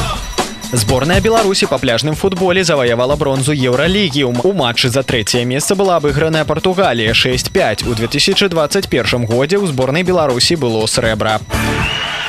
Зборная 0.74 1.20
Беларусі 1.22 1.68
па 1.68 1.78
пляжным 1.78 2.16
футболе 2.16 2.64
заваявала 2.64 3.16
бронзу 3.16 3.54
еўралігіум. 3.54 4.42
У 4.44 4.54
матчы 4.54 4.90
за 4.90 5.04
трэцяе 5.04 5.46
месца 5.46 5.76
была 5.76 5.96
абыграная 6.02 6.44
Португалія 6.44 7.12
6-5. 7.14 7.88
У 7.88 7.94
2021 7.94 9.26
годзе 9.28 9.60
ў 9.60 9.68
зборнай 9.68 10.04
Беларусі 10.04 10.56
было 10.56 10.86
срэбра. 10.88 11.40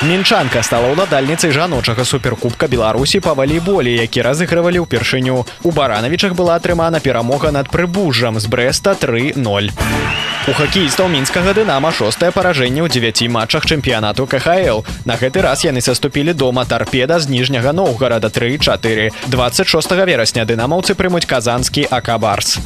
Мінчанка 0.03 0.63
стала 0.63 0.91
ўладальніцай 0.91 1.51
жаночага 1.51 2.03
суперкубка 2.03 2.67
Беларусі 2.67 3.23
па 3.23 3.31
валейболі, 3.33 3.95
які 3.95 4.27
разыгрывалі 4.27 4.83
ўпершыню. 4.83 5.47
У 5.63 5.71
баранавічах 5.71 6.35
была 6.35 6.59
атрымана 6.59 6.99
перамога 6.99 7.55
над 7.55 7.71
прыбужжам 7.71 8.39
з 8.39 8.45
брэста 8.51 8.95
30. 8.99 9.35
У 10.43 10.51
хакеістаў 10.51 11.07
мінскага 11.07 11.53
дынама 11.55 11.87
шостае 11.95 12.27
паражэнне 12.35 12.83
ў 12.83 12.91
9 12.91 13.31
матчах 13.31 13.63
чэмпіянату 13.63 14.27
КХл. 14.27 14.83
На 15.07 15.15
гэты 15.15 15.39
раз 15.39 15.63
яны 15.63 15.79
саступілі 15.79 16.35
дома 16.35 16.67
тарпеда 16.67 17.15
з 17.23 17.31
ніжняга 17.31 17.71
Ноўгарада 17.71 18.27
34. 18.27 19.15
26 19.31 19.95
верасня 20.03 20.43
дынамаўцы 20.43 20.99
прымуць 20.99 21.23
казанскі 21.23 21.87
акабарс. 21.87 22.59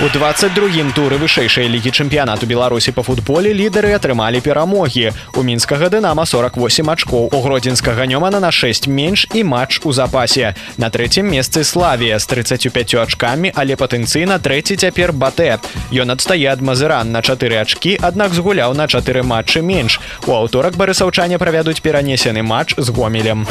22 0.00 0.96
туры 0.96 1.20
вышэйшай 1.20 1.68
лігі 1.68 1.92
чэмпіянату 1.92 2.48
Беларусі 2.48 2.88
па 2.96 3.04
футболе 3.04 3.52
лідары 3.52 3.92
атрымалі 3.92 4.40
перамогі. 4.40 5.12
У 5.36 5.44
мінскага 5.44 5.92
дынама 5.92 6.24
48 6.24 6.88
ачкоў 6.88 7.28
у 7.28 7.40
гродзенскага 7.44 8.08
нёмана 8.08 8.40
на 8.40 8.48
6 8.48 8.88
менш 8.88 9.28
і 9.36 9.44
матч 9.44 9.84
у 9.84 9.92
запасе. 9.92 10.56
На 10.80 10.88
трэцім 10.88 11.28
месцы 11.28 11.68
славія 11.68 12.16
з 12.16 12.24
35 12.32 12.94
ачкамі, 13.04 13.52
але 13.52 13.76
патэнцыйна 13.76 14.40
трэці 14.40 14.80
цяпер 14.80 15.12
батэ. 15.12 15.60
Ён 15.92 16.16
адстае 16.16 16.48
ад 16.48 16.64
мазыран 16.64 17.12
на 17.12 17.20
4 17.20 17.60
ачкі, 17.60 18.00
аднак 18.00 18.32
згуляў 18.32 18.72
на 18.72 18.88
4 18.88 19.20
матчы 19.20 19.60
менш. 19.60 20.00
У 20.24 20.32
аўторак 20.32 20.80
барысаўчане 20.80 21.36
правядуць 21.36 21.84
перанесены 21.84 22.40
матч 22.40 22.72
з 22.80 22.88
гомелем. 22.88 23.44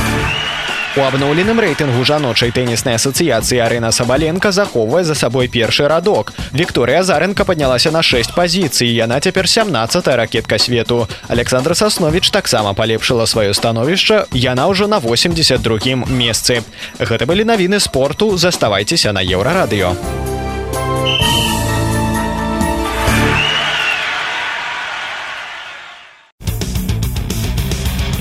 У 0.97 1.01
абноўленым 1.05 1.59
рэйтынгу 1.61 2.01
жаночай 2.01 2.49
тэніснай 2.49 2.97
асацыяцыі 2.97 3.59
Арына 3.61 3.91
Сабаленко 3.93 4.49
захоўвае 4.49 5.03
за 5.05 5.13
сабой 5.13 5.45
першы 5.47 5.85
радок. 5.85 6.33
Вікторыя 6.49 7.03
Зарынка 7.05 7.45
паднялася 7.45 7.91
на 7.93 8.01
6 8.01 8.33
пазіцый. 8.33 8.89
Яна 8.89 9.19
цяпер 9.21 9.45
17 9.45 10.07
ракетка 10.07 10.57
свету. 10.57 11.07
Александр 11.27 11.77
Сасновіч 11.77 12.33
таксама 12.33 12.73
палепшыла 12.73 13.29
сваё 13.29 13.53
становішча. 13.53 14.25
Яна 14.33 14.65
ўжо 14.65 14.89
на 14.89 14.97
82 14.97 16.09
месцы. 16.09 16.65
Гэта 16.97 17.29
былі 17.29 17.45
навіны 17.45 17.79
спорту, 17.79 18.33
заставайцеся 18.37 19.13
на 19.13 19.21
еўрарадыё. 19.21 19.93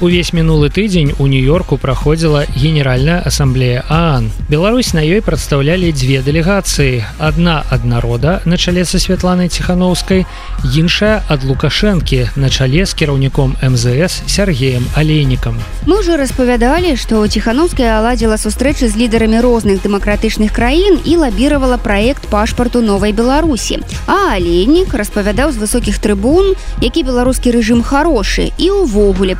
Увесь 0.00 0.32
мінулы 0.32 0.70
тыдзень 0.70 1.12
у 1.18 1.26
нью-йорку 1.26 1.76
праходзіла 1.76 2.46
генеральная 2.56 3.20
ассамблея 3.20 3.84
аан. 3.88 4.32
Беларусь 4.48 4.94
на 4.94 5.04
ёй 5.04 5.20
прадстаўлялі 5.20 5.92
дзве 5.92 6.24
дэлегацыі. 6.24 7.04
Одна 7.20 7.64
ад 7.68 7.84
народа 7.84 8.40
на 8.46 8.56
чале 8.56 8.86
са 8.88 8.96
святланай 8.98 9.52
ціхановскай 9.52 10.24
іншая 10.64 11.20
ад 11.28 11.44
лукашэнкі 11.44 12.32
на 12.40 12.48
чале 12.48 12.86
з 12.88 12.96
кіраўніком 12.96 13.60
мзс 13.60 14.24
сергеем 14.24 14.88
алейнікам. 14.96 15.60
Мы 15.84 16.00
уже 16.00 16.16
распавядалі 16.16 16.96
што 16.96 17.20
ціхановская 17.28 18.00
аладзіла 18.00 18.40
сустрэчы 18.40 18.88
з 18.88 18.96
лідарамі 18.96 19.44
розных 19.44 19.84
дэмакратычных 19.84 20.48
краін 20.48 20.96
і 21.04 21.28
лабіравала 21.28 21.76
праект 21.76 22.24
пашпарту 22.32 22.80
новай 22.80 23.12
беларусі. 23.12 23.84
А 24.08 24.32
алейнік 24.40 24.96
распавядаў 24.96 25.52
з 25.52 25.60
высокіх 25.60 26.00
трыбун 26.00 26.56
які 26.80 27.04
беларускі 27.04 27.52
рэжым 27.52 27.84
хорошы 27.84 28.48
і 28.56 28.72
ўвогуле 28.80 29.36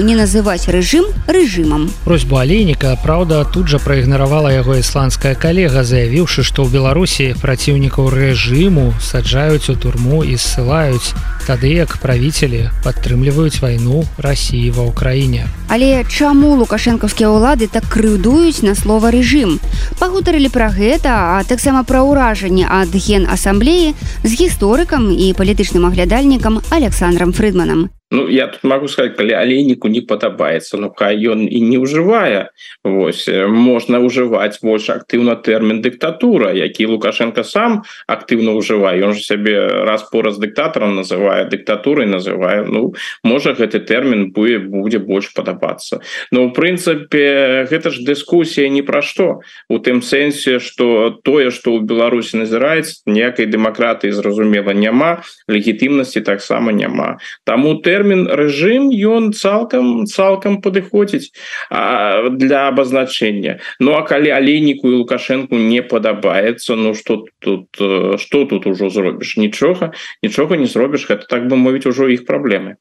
попрасіў 0.00 0.06
не 0.06 0.16
называць 0.16 0.68
рэжым 0.68 1.04
рэжымам 1.26 1.90
просьбу 2.04 2.36
алейніка 2.36 2.96
Праўда 3.02 3.44
тут 3.44 3.68
жа 3.68 3.78
праігнаравала 3.78 4.52
яго 4.52 4.76
ісландская 4.78 5.34
калега 5.34 5.84
заявіўшы 5.84 6.42
што 6.42 6.64
ў 6.64 6.72
беларусі 6.72 7.34
праціўнікаў 7.40 8.08
рэжыму 8.08 8.94
саджаюць 9.00 9.68
у 9.70 9.76
турму 9.76 10.24
і 10.24 10.36
ссылаюць 10.36 11.14
тады 11.46 11.72
як 11.74 11.98
правіцелі 12.00 12.70
падтрымліваюць 12.84 13.60
вайну 13.60 14.04
рассіі 14.18 14.70
ва 14.76 14.88
ўкраіне 14.88 15.46
але 15.68 16.04
чаму 16.08 16.56
лукашэнкаўскія 16.60 17.28
ўлады 17.28 17.68
так 17.68 17.84
крыўдуюць 17.92 18.64
на 18.64 18.74
слова 18.74 19.12
рэжым 19.12 19.60
пагутарылі 20.00 20.48
пра 20.48 20.72
гэта 20.72 21.36
а 21.36 21.44
таксама 21.44 21.84
пра 21.84 22.04
ўражанне 22.04 22.64
ад 22.64 22.92
ген 22.94 23.28
асамблеі 23.28 23.94
з 24.24 24.32
гісторыкам 24.32 25.10
і 25.12 25.32
палітычным 25.36 25.88
аглядальнікам 25.88 26.60
александром 26.70 27.32
фрыдманам 27.32 27.90
Ну 28.10 28.28
я 28.28 28.46
тут 28.46 28.64
могу 28.64 28.88
сказать 28.88 29.16
калі 29.16 29.32
алейніку 29.38 29.88
не 29.88 30.00
падабаецца 30.02 30.76
ну 30.76 30.90
хай 30.90 31.16
ён 31.22 31.46
і 31.46 31.60
не 31.62 31.78
ўжывае 31.78 32.50
Вось 32.84 33.30
можна 33.30 34.02
ўжываць 34.02 34.58
больш 34.62 34.90
актыўна 34.90 35.38
тэрмін 35.38 35.78
дыктатура 35.80 36.50
які 36.50 36.90
лукашенко 36.90 37.44
сам 37.46 37.82
актыўна 38.10 38.52
ўжывае 38.58 38.98
ён 39.06 39.14
же 39.14 39.22
сябе 39.22 39.86
раз 39.86 40.02
пораз 40.10 40.42
дыктатарам 40.42 40.98
называе 40.98 41.46
дыктатурай 41.46 42.10
называе 42.10 42.66
Ну 42.66 42.94
можа 43.22 43.54
гэты 43.54 43.78
тэрмін 43.78 44.34
будзе 44.34 44.58
будзе 44.58 44.98
больш 44.98 45.30
падабацца 45.32 46.02
Ну 46.34 46.48
у 46.48 46.50
прынцыпе 46.50 47.70
гэта 47.70 47.94
ж 47.94 48.02
дыскусія 48.02 48.68
ні 48.74 48.82
пра 48.82 49.06
што 49.06 49.40
у 49.70 49.78
тым 49.78 50.02
сэнсе 50.02 50.58
что 50.58 51.14
тое 51.22 51.54
что 51.54 51.78
ў 51.78 51.86
Беларусі 51.86 52.42
назіраецца 52.42 53.06
ніякай 53.06 53.46
дэмакратыі 53.46 54.10
зразумела 54.10 54.74
няма 54.74 55.22
легітымнасці 55.46 56.20
таксама 56.26 56.72
няма. 56.72 57.18
Таму 57.44 57.78
тэрмін 57.78 57.99
тэрмін 58.00 58.32
рэжым 58.32 58.88
ён 58.88 59.32
цалкам 59.36 60.08
цалкам 60.08 60.60
падыходзіць 60.64 61.36
для 61.68 62.60
абазначэння 62.72 63.60
Ну 63.80 63.92
а 63.92 64.02
калі 64.08 64.32
алейніку 64.32 64.88
і 64.88 65.04
лукашэнку 65.04 65.60
не 65.60 65.84
падабаецца 65.84 66.76
Ну 66.80 66.94
что 66.96 67.26
тут 67.44 67.68
что 67.76 68.44
тут 68.48 68.66
ужо 68.66 68.88
зробіш 68.88 69.36
нічога 69.36 69.92
нічога 70.24 70.56
не 70.56 70.66
зробіш 70.66 71.08
гэта 71.12 71.28
так 71.28 71.48
бы 71.52 71.60
мовіць 71.60 71.84
ужо 71.92 72.08
іх 72.08 72.24
праблемы 72.24 72.80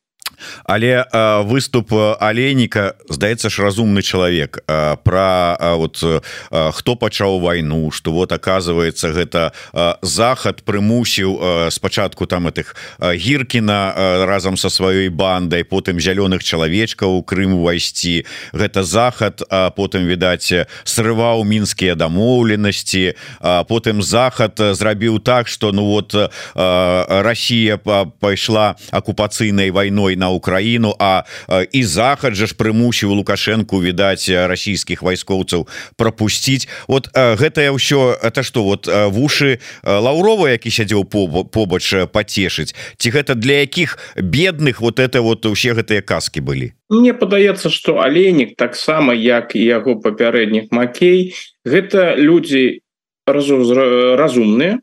але 0.63 1.05
э, 1.05 1.43
выступ 1.43 1.93
алейніка 2.19 2.93
здаецца 3.09 3.49
ж 3.49 3.61
разумны 3.61 4.01
чалавек 4.01 4.63
э, 4.67 4.97
про 5.03 5.57
вот 5.75 5.99
э, 6.03 6.21
хто 6.71 6.95
пачаў 6.95 7.39
вайну 7.39 7.91
что 7.91 8.11
вот 8.11 8.31
оказывается 8.31 9.11
гэта 9.11 9.51
э, 9.73 9.93
захад 10.01 10.63
прымусіў 10.63 11.39
э, 11.39 11.71
спачатку 11.71 12.25
там 12.25 12.47
этих 12.47 12.75
гіркіна 12.99 13.93
э, 13.95 14.25
разам 14.25 14.57
со 14.57 14.69
сваёй 14.69 15.09
бандай 15.09 15.63
потым 15.63 15.99
зялёных 15.99 16.43
чалавечкаў 16.43 17.23
Крым 17.23 17.53
увайсці. 17.53 18.25
Гэта 18.53 18.83
захад 18.83 19.43
а 19.49 19.69
потым 19.69 20.05
відаць 20.05 20.53
срываў 20.83 21.43
мінскія 21.43 21.95
дамоўленасці 21.95 23.13
потым 23.67 24.01
захад 24.01 24.57
зрабіў 24.57 25.19
так 25.19 25.47
что 25.47 25.71
ну 25.71 25.85
вот 25.85 26.13
э, 26.15 26.29
Россия 27.21 27.77
пайшла 27.77 28.75
акупацыйнай 28.91 29.71
вайной 29.71 30.15
на 30.15 30.28
Украіну 30.31 30.95
А 30.99 31.23
і 31.71 31.83
захад 31.83 32.35
жа 32.35 32.45
ж 32.45 32.55
прымусіў 32.55 33.13
лукашэнку 33.19 33.81
відаць 33.81 34.29
расійскіх 34.29 35.03
вайскоўцаў 35.03 35.67
пропусціць 35.95 36.67
вот 36.87 37.09
гэтае 37.13 37.71
ўсё 37.73 38.17
это 38.21 38.43
что 38.43 38.63
вот 38.63 38.87
вушы 38.87 39.59
лаўрова 39.83 40.49
які 40.49 40.69
сядзеў 40.69 41.05
побач 41.05 41.85
пацешыць? 42.11 42.75
Ці 42.97 43.07
гэта 43.09 43.35
для 43.35 43.65
якіх 43.65 43.97
бедных 44.15 44.81
вот 44.81 44.99
это 44.99 45.21
вот 45.21 45.45
усе 45.45 45.73
гэтыя 45.73 46.01
казки 46.01 46.39
былі? 46.39 46.73
Мне 46.89 47.13
падаецца 47.13 47.69
что 47.69 48.01
алейнік 48.01 48.55
таксама 48.57 49.13
як 49.13 49.55
і 49.55 49.63
яго 49.63 49.95
папярэдніх 50.01 50.71
макей 50.71 51.33
гэта 51.65 52.15
людзі 52.15 52.81
разумныя 53.27 54.79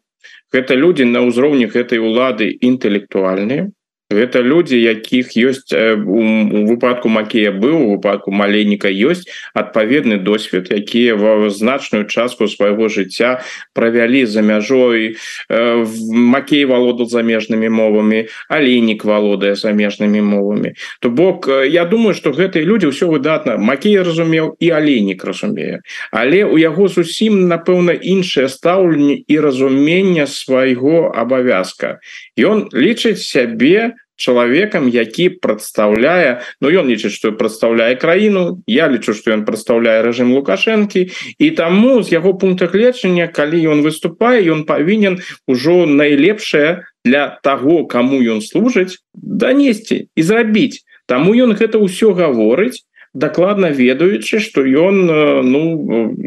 гэта 0.55 0.75
людзі 0.79 1.05
на 1.11 1.27
ўзроўні 1.27 1.67
гэтай 1.67 1.99
улады 1.99 2.51
інтэлектуальныя 2.63 3.71
гэта 4.11 4.41
людзі 4.41 4.79
якіх 4.79 5.35
ёсць 5.37 5.73
у 5.73 6.67
выпадку 6.71 7.09
макея 7.09 7.51
быў 7.53 7.77
у 7.77 7.89
выпадку 7.97 8.31
маленніка 8.31 8.89
ёсць 8.89 9.27
адпаведны 9.55 10.19
досвед 10.19 10.71
якія 10.71 11.17
ва 11.17 11.51
значную 11.51 12.07
частку 12.07 12.49
свайго 12.49 12.89
жыцця 12.89 13.43
правялі 13.75 14.25
за 14.27 14.43
мяжой 14.43 15.17
макей 15.51 16.65
валодал 16.65 17.11
замежнымі 17.11 17.69
мовамі 17.69 18.27
алейнік 18.49 19.05
валодае 19.05 19.55
замежнымі 19.55 20.23
мовамі 20.23 20.75
то 21.01 21.11
бок 21.11 21.49
я 21.49 21.85
думаю 21.85 22.15
что 22.15 22.31
гэтыя 22.31 22.65
людзі 22.65 22.95
ўсё 22.95 23.11
выдатна 23.11 23.59
макей 23.59 23.99
разумеў 23.99 24.57
і 24.61 24.71
алейнік 24.71 25.25
разумее. 25.25 25.81
Але 26.13 26.45
у 26.45 26.57
яго 26.59 26.89
зусім 26.89 27.49
напэўна 27.49 27.93
іншае 27.93 28.49
стаўленне 28.49 29.23
і 29.27 29.41
разумення 29.41 30.27
свайго 30.27 31.11
абавязка. 31.11 31.99
Ён 32.37 32.69
лічыць 32.73 33.23
сябе 33.23 33.97
чалавекам 34.17 34.89
які 34.89 35.29
прадстаўляе 35.41 36.41
Ну 36.61 36.71
ён 36.71 36.89
лічыць 36.89 37.13
что 37.13 37.33
прадстаўляе 37.33 37.97
краіну 38.01 38.63
я 38.67 38.89
лічу 38.89 39.15
что 39.15 39.31
ён 39.37 39.45
прадстаўляе 39.45 40.03
рэжым 40.03 40.33
лукашэнкі. 40.33 41.13
І 41.39 41.51
таму 41.51 42.03
з 42.03 42.17
яго 42.17 42.35
пункта 42.35 42.67
гледжання 42.67 43.29
калі 43.29 43.61
ён 43.61 43.85
выступае 43.85 44.41
ён 44.49 44.65
павінен 44.65 45.21
ужо 45.47 45.87
найлепшае 45.87 46.87
для 47.05 47.39
того 47.43 47.85
кому 47.87 48.23
ён 48.23 48.41
служыць 48.41 48.99
данесці 49.15 50.09
і 50.17 50.23
зрабіць. 50.23 50.83
Таму 51.07 51.37
ён 51.37 51.55
гэта 51.55 51.79
ўсё 51.79 52.17
гаворыць 52.17 52.86
дакладна 53.17 53.73
ведаючы 53.73 54.39
что 54.41 54.61
ён 54.63 55.07
ну 55.49 55.63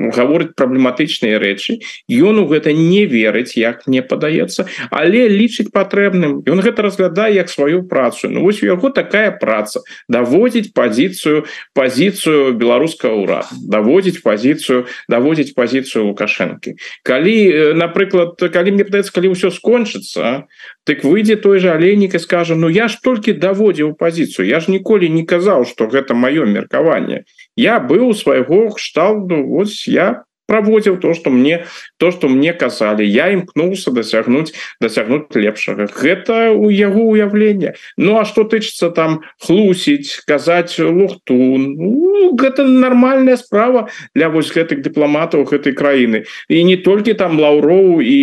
гаворыць 0.09 0.57
праблематычныя 0.57 1.37
рэчы. 1.37 1.79
Ён 2.09 2.41
у 2.41 2.45
гэта 2.49 2.73
не 2.73 3.05
верыць 3.05 3.53
як 3.55 3.85
мне 3.85 4.01
падаецца 4.01 4.65
але 4.89 5.29
лічыць 5.29 5.69
патрэбным. 5.69 6.41
Ён 6.49 6.59
гэта 6.65 6.81
разглядае 6.81 7.35
як 7.35 7.49
сваю 7.49 7.85
працу. 7.85 8.29
Ну 8.29 8.41
вось 8.41 8.63
у 8.63 8.65
яго 8.65 8.89
такая 8.89 9.31
праца 9.31 9.85
даводзіць 10.09 10.73
пазіцыю 10.73 11.45
пазіцыю 11.77 12.57
беларускага 12.57 13.13
ўрад 13.13 13.47
даводзіць 13.53 14.25
пазіцыю 14.25 14.89
даводзіць 15.07 15.53
пазіцыю 15.53 16.09
лукашэнкі. 16.09 16.75
Калі 17.05 17.37
напрыклад 17.77 18.41
калі 18.41 18.73
мне 18.73 18.83
падаецца 18.83 19.13
калі 19.13 19.37
ўсё 19.37 19.53
скончыцца 19.53 20.49
так 20.89 21.03
выйдзе 21.05 21.35
той 21.37 21.59
же 21.61 21.69
алейнік 21.69 22.15
і 22.17 22.19
скажа 22.19 22.55
Ну 22.57 22.69
я 22.73 22.87
ж 22.89 22.97
толькі 23.03 23.33
даводзіў 23.37 23.93
пазіцыю 23.93 24.49
я 24.49 24.59
ж 24.59 24.73
ніколі 24.73 25.09
не 25.13 25.21
казаў 25.21 25.65
что 25.69 25.85
гэта 25.85 26.17
маё 26.17 26.49
меркаванне 26.49 27.29
я 27.55 27.77
быў 27.77 28.17
свайго 28.17 28.73
кшталту 28.73 29.37
ось 29.61 29.85
я 29.85 30.25
праводзіў 30.49 30.97
то 30.97 31.13
что 31.13 31.29
мне 31.29 31.65
то 31.97 32.11
что 32.11 32.27
мне 32.27 32.53
казалі 32.53 33.05
я 33.05 33.29
імкнуўся 33.29 33.93
дасягнуць 33.93 34.51
дасягнуць 34.81 35.29
лепшага. 35.37 35.85
Гэта 35.85 36.49
у 36.51 36.73
яго 36.73 37.05
уяўлення 37.13 37.77
Ну 37.97 38.17
а 38.17 38.25
что 38.25 38.43
тычыцца 38.43 38.89
там 38.89 39.21
хлусіць 39.37 40.25
казаць 40.25 40.79
лухту 40.81 41.37
ну, 41.37 42.33
гэта 42.35 42.65
нормальная 42.65 43.37
справа 43.37 43.89
для 44.15 44.29
вось 44.29 44.49
гэтых 44.49 44.81
дыпламатаў 44.81 45.45
гэтай 45.45 45.77
краіны 45.77 46.25
і 46.49 46.63
не 46.63 46.77
толькі 46.77 47.13
там 47.13 47.39
лаўроў 47.39 48.01
і 48.01 48.19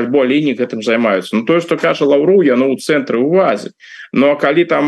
альбо 0.00 0.24
алейнік 0.24 0.58
гэтым 0.58 0.80
займаюцца 0.82 1.36
Ну 1.36 1.44
тое 1.44 1.60
что 1.60 1.76
кажа 1.76 2.08
лаўроў 2.08 2.40
яно 2.40 2.72
ў 2.72 2.80
цэнтры 2.80 3.20
увазе 3.20 3.76
Ну 4.12 4.30
а 4.30 4.36
калі 4.40 4.64
там 4.64 4.84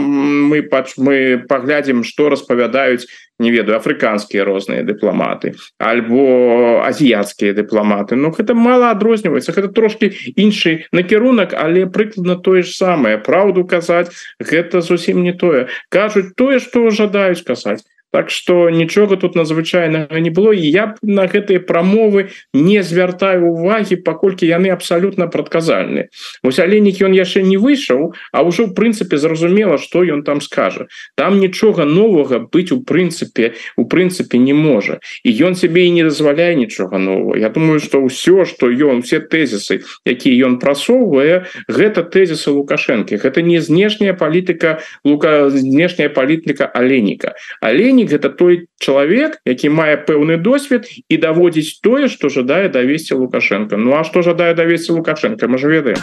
мы 0.49 0.63
пач 0.63 0.97
мы 0.97 1.45
паглядзім 1.49 2.05
что 2.05 2.29
распавядаюць 2.33 3.05
не 3.39 3.51
ведаю 3.51 3.77
афрыканскія 3.79 4.45
розныя 4.45 4.83
дыпламаты 4.83 5.55
альбо 5.79 6.83
азіяцкія 6.87 7.53
дыпламаты 7.57 8.17
Ну 8.17 8.31
гэта 8.31 8.55
мало 8.55 8.91
адрозніваецца 8.91 9.53
гэта 9.53 9.69
трошки 9.73 10.13
іншы 10.37 10.89
накірунак 10.93 11.53
але 11.53 11.87
прыкладна 11.87 12.37
тое 12.37 12.63
ж 12.63 12.73
самае 12.73 13.19
праўду 13.19 13.65
казаць 13.65 14.09
гэта 14.41 14.81
зусім 14.81 15.23
не 15.23 15.33
тое 15.33 15.69
кажуць 15.89 16.33
тое 16.37 16.61
что 16.61 16.89
жадаюць 16.91 17.45
казаць 17.45 17.85
Так 18.17 18.31
что 18.31 18.71
нічога 18.71 19.17
тут 19.17 19.37
надзвычайнага 19.37 20.17
не 20.25 20.31
было 20.31 20.57
і 20.57 20.65
я 20.65 20.87
б 20.87 20.97
на 21.05 21.29
гэтыя 21.29 21.61
прамовы 21.61 22.33
не 22.57 22.81
звяртаю 22.81 23.53
увагі 23.53 24.01
паколькі 24.01 24.49
яны 24.49 24.73
абсалютна 24.73 25.29
прадказальны 25.29 26.09
вось 26.41 26.57
аленік 26.57 26.97
ён 27.05 27.13
яшчэ 27.13 27.45
не 27.45 27.61
выйшаў 27.61 28.17
а 28.33 28.41
ўжо 28.41 28.65
в 28.65 28.73
прынцыпе 28.73 29.21
зразумела 29.21 29.77
что 29.77 30.01
ён 30.01 30.25
там 30.25 30.41
скажа. 30.41 30.89
Там 31.15 31.45
нічога 31.45 31.85
новага 31.85 32.41
быць 32.41 32.73
у 32.73 32.81
прынцыпе 32.81 33.53
у 33.77 33.85
прынцыпе 33.85 34.41
не 34.41 34.57
можа. 34.57 35.05
І 35.21 35.37
ён 35.45 35.53
себе 35.53 35.85
і 35.85 35.91
не 35.91 36.09
дазваляе 36.09 36.57
нічога 36.57 36.97
нового 36.97 37.37
Я 37.37 37.53
думаю 37.53 37.85
что 37.85 38.01
ўсё 38.01 38.49
что 38.49 38.73
ён 38.73 39.05
все 39.05 39.21
тезісы 39.21 39.85
якія 40.09 40.49
ён 40.49 40.57
прасоўвае 40.57 41.45
гэта 41.69 42.01
тезісы 42.01 42.49
лукашэнкі. 42.49 43.21
Гэта 43.21 43.45
не 43.45 43.61
знешняя 43.61 44.17
палітыка 44.17 44.81
лука 45.05 45.53
знешняя 45.53 46.09
палітыка 46.09 46.65
аленіка. 46.65 47.37
Аленік 47.61 48.06
гэта 48.07 48.31
той 48.31 48.69
чалавек 48.79 49.39
які 49.45 49.69
мае 49.69 49.97
пэўны 50.09 50.39
досвед 50.39 50.89
і 51.09 51.17
даводзіць 51.17 51.81
тое 51.83 52.09
что 52.09 52.29
жадае 52.29 52.69
давесці 52.69 53.15
лукашенко 53.15 53.77
Ну 53.77 53.95
а 53.99 54.05
что 54.05 54.23
жадае 54.23 54.55
давесці 54.55 54.93
лукашенко 54.93 55.49
мы 55.49 55.59
же 55.59 55.69
ведаем 55.69 56.01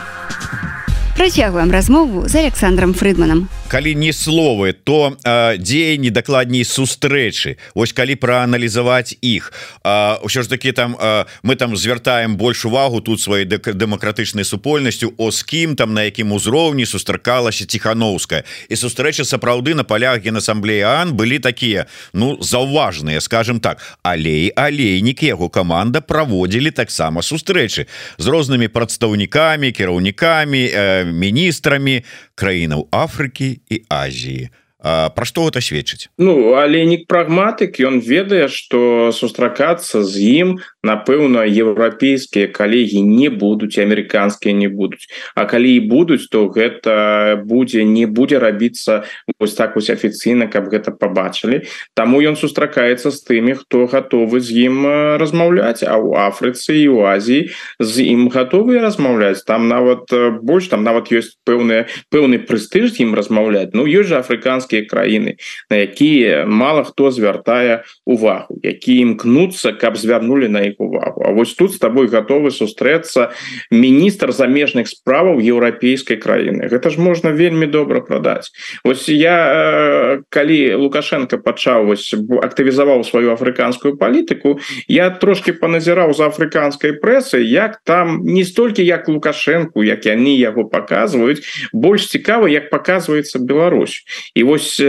Працягваем 1.16 1.72
размову 1.72 2.28
з 2.28 2.36
Александром 2.36 2.94
Фрыдманам. 2.94 3.48
Калі 3.68 3.96
не 3.96 4.14
словы 4.14 4.74
то 4.74 5.18
дзеянні 5.58 6.10
дакладней 6.10 6.66
сустрэчы. 6.66 7.58
Вось 7.74 7.94
калі 7.94 8.18
прааналізаваць 8.18 9.18
іх. 9.22 9.54
Ўсё 9.86 10.42
ж 10.42 10.50
таки 10.50 10.72
там 10.72 10.98
а, 11.00 11.26
мы 11.42 11.56
там 11.56 11.78
звяртаем 11.78 12.38
больш 12.38 12.66
увагу 12.66 13.02
тут 13.02 13.22
сваёй 13.22 13.46
дэмакратычнай 13.46 14.46
супольнасцю 14.46 15.14
о 15.18 15.32
з 15.32 15.44
кім 15.44 15.76
там 15.76 15.94
на 15.94 16.04
якім 16.10 16.32
узроўні 16.34 16.86
сустракалася 16.86 17.66
ціхановская. 17.66 18.44
І 18.70 18.76
сустрэча 18.76 19.26
сапраўды 19.26 19.74
на 19.74 19.84
полях 19.84 20.22
генасамблеі 20.22 20.82
Ан 20.82 21.14
былі 21.14 21.40
такія 21.40 21.86
ну 22.14 22.38
заўважныя 22.42 23.22
скажем 23.22 23.60
так. 23.60 23.82
Алей 24.02 24.50
алейнік 24.50 25.24
яго 25.24 25.50
команда 25.50 26.02
праводзілі 26.02 26.72
таксама 26.72 27.22
сустрэчы 27.22 27.86
з 28.18 28.26
рознымі 28.28 28.68
прадстаўнікамі 28.68 29.72
кіраўнікамі 29.72 30.62
міністрамі 31.12 32.04
краінаў 32.36 32.88
Афрыкі 32.92 33.60
і 33.70 33.84
Азіі 33.90 34.50
про 34.84 35.26
что 35.26 35.48
это 35.48 35.62
сведчыць 35.62 36.10
Ну 36.18 36.54
аленік 36.60 37.08
прагматык 37.08 37.80
ён 37.80 38.00
ведае 38.00 38.48
что 38.48 39.12
сустракацца 39.12 40.04
з 40.04 40.14
ім 40.20 40.50
напэўна 40.84 41.48
еўрапейскія 41.48 42.52
калегі 42.52 43.02
не 43.02 43.30
будуць 43.30 43.80
амерыканскія 43.80 44.54
не 44.54 44.68
будуць. 44.68 45.08
А 45.36 45.46
калі 45.46 45.72
і 45.72 45.80
будуць 45.88 46.28
то 46.28 46.48
гэта 46.52 47.40
будзе 47.46 47.84
не 47.88 48.06
будзе 48.06 48.40
рабіцца 48.40 49.08
вось 49.40 49.56
так 49.56 49.76
вось 49.76 49.90
афіцыйна 49.90 50.48
каб 50.52 50.68
гэта 50.68 50.92
побачылі 50.92 51.64
Таму 51.94 52.20
ён 52.22 52.36
сустракаецца 52.36 53.12
з 53.12 53.20
тымі 53.24 53.56
хто 53.60 53.86
гатовы 53.88 54.40
з 54.44 54.68
ім 54.68 54.86
размаўляць. 55.22 55.84
А 55.84 55.98
у 55.98 56.16
Афрыцы 56.18 56.76
і 56.76 56.88
у 56.90 57.06
Азіі 57.06 57.54
з 57.80 57.94
ім 58.04 58.28
гатовыя 58.34 58.82
размаўляць. 58.82 59.44
Там 59.48 59.68
нават 59.68 60.12
больш 60.42 60.68
там 60.68 60.84
нават 60.84 61.12
ёсць 61.14 61.38
пэўныя 61.46 61.88
пэўны 62.10 62.42
прэстыж 62.44 62.98
ім 63.00 63.16
размаўляць. 63.16 63.72
Ну 63.74 63.86
ёсць 63.86 64.10
же 64.10 64.18
афрыканскі 64.20 64.73
еўрапейскія 64.74 64.86
краіны 64.90 65.38
на 65.70 65.78
якія 65.78 66.46
мало 66.46 66.84
хто 66.84 67.12
звяртае 67.12 67.84
увагу 68.06 68.60
які 68.64 68.98
імкнуцца 68.98 69.74
каб 69.74 69.98
звярнули 69.98 70.50
на 70.50 70.62
іх 70.66 70.80
увагу. 70.80 71.24
А 71.26 71.32
вось 71.32 71.54
тут 71.54 71.74
с 71.74 71.78
тобой 71.78 72.08
готовы 72.08 72.52
сустрэцца 72.52 73.32
міністр 73.72 74.32
замежных 74.32 74.88
справаў 74.88 75.40
еўрапейскай 75.40 76.18
краіны. 76.18 76.68
Гэта 76.68 76.90
ж 76.90 77.00
можна 77.00 77.32
вельмі 77.32 77.68
добра 77.68 78.02
продать 78.02 78.52
Вось 78.84 79.10
я 79.10 80.22
калі 80.30 80.76
лукашенко 80.76 81.38
пачаў 81.38 81.86
вось 81.86 82.14
актывізаваў 82.14 83.04
сваю 83.04 83.34
афрыканскую 83.34 83.98
палітыку 83.98 84.60
я 84.88 85.10
трошки 85.10 85.52
паназіраў 85.52 86.14
за 86.14 86.28
афрыканскай 86.28 86.94
прэсы 86.94 87.42
як 87.42 87.82
там 87.84 88.24
не 88.24 88.44
столькі 88.44 88.86
як 88.86 89.08
лукашенко 89.08 89.84
як 89.84 90.06
яны 90.06 90.36
яго 90.38 90.66
показваюць 90.66 91.44
больш 91.74 92.08
цікава 92.08 92.48
як 92.50 92.70
показывается 92.70 93.40
Беларусь. 93.44 94.04
І 94.36 94.44
вось 94.44 94.63
вось 94.64 94.82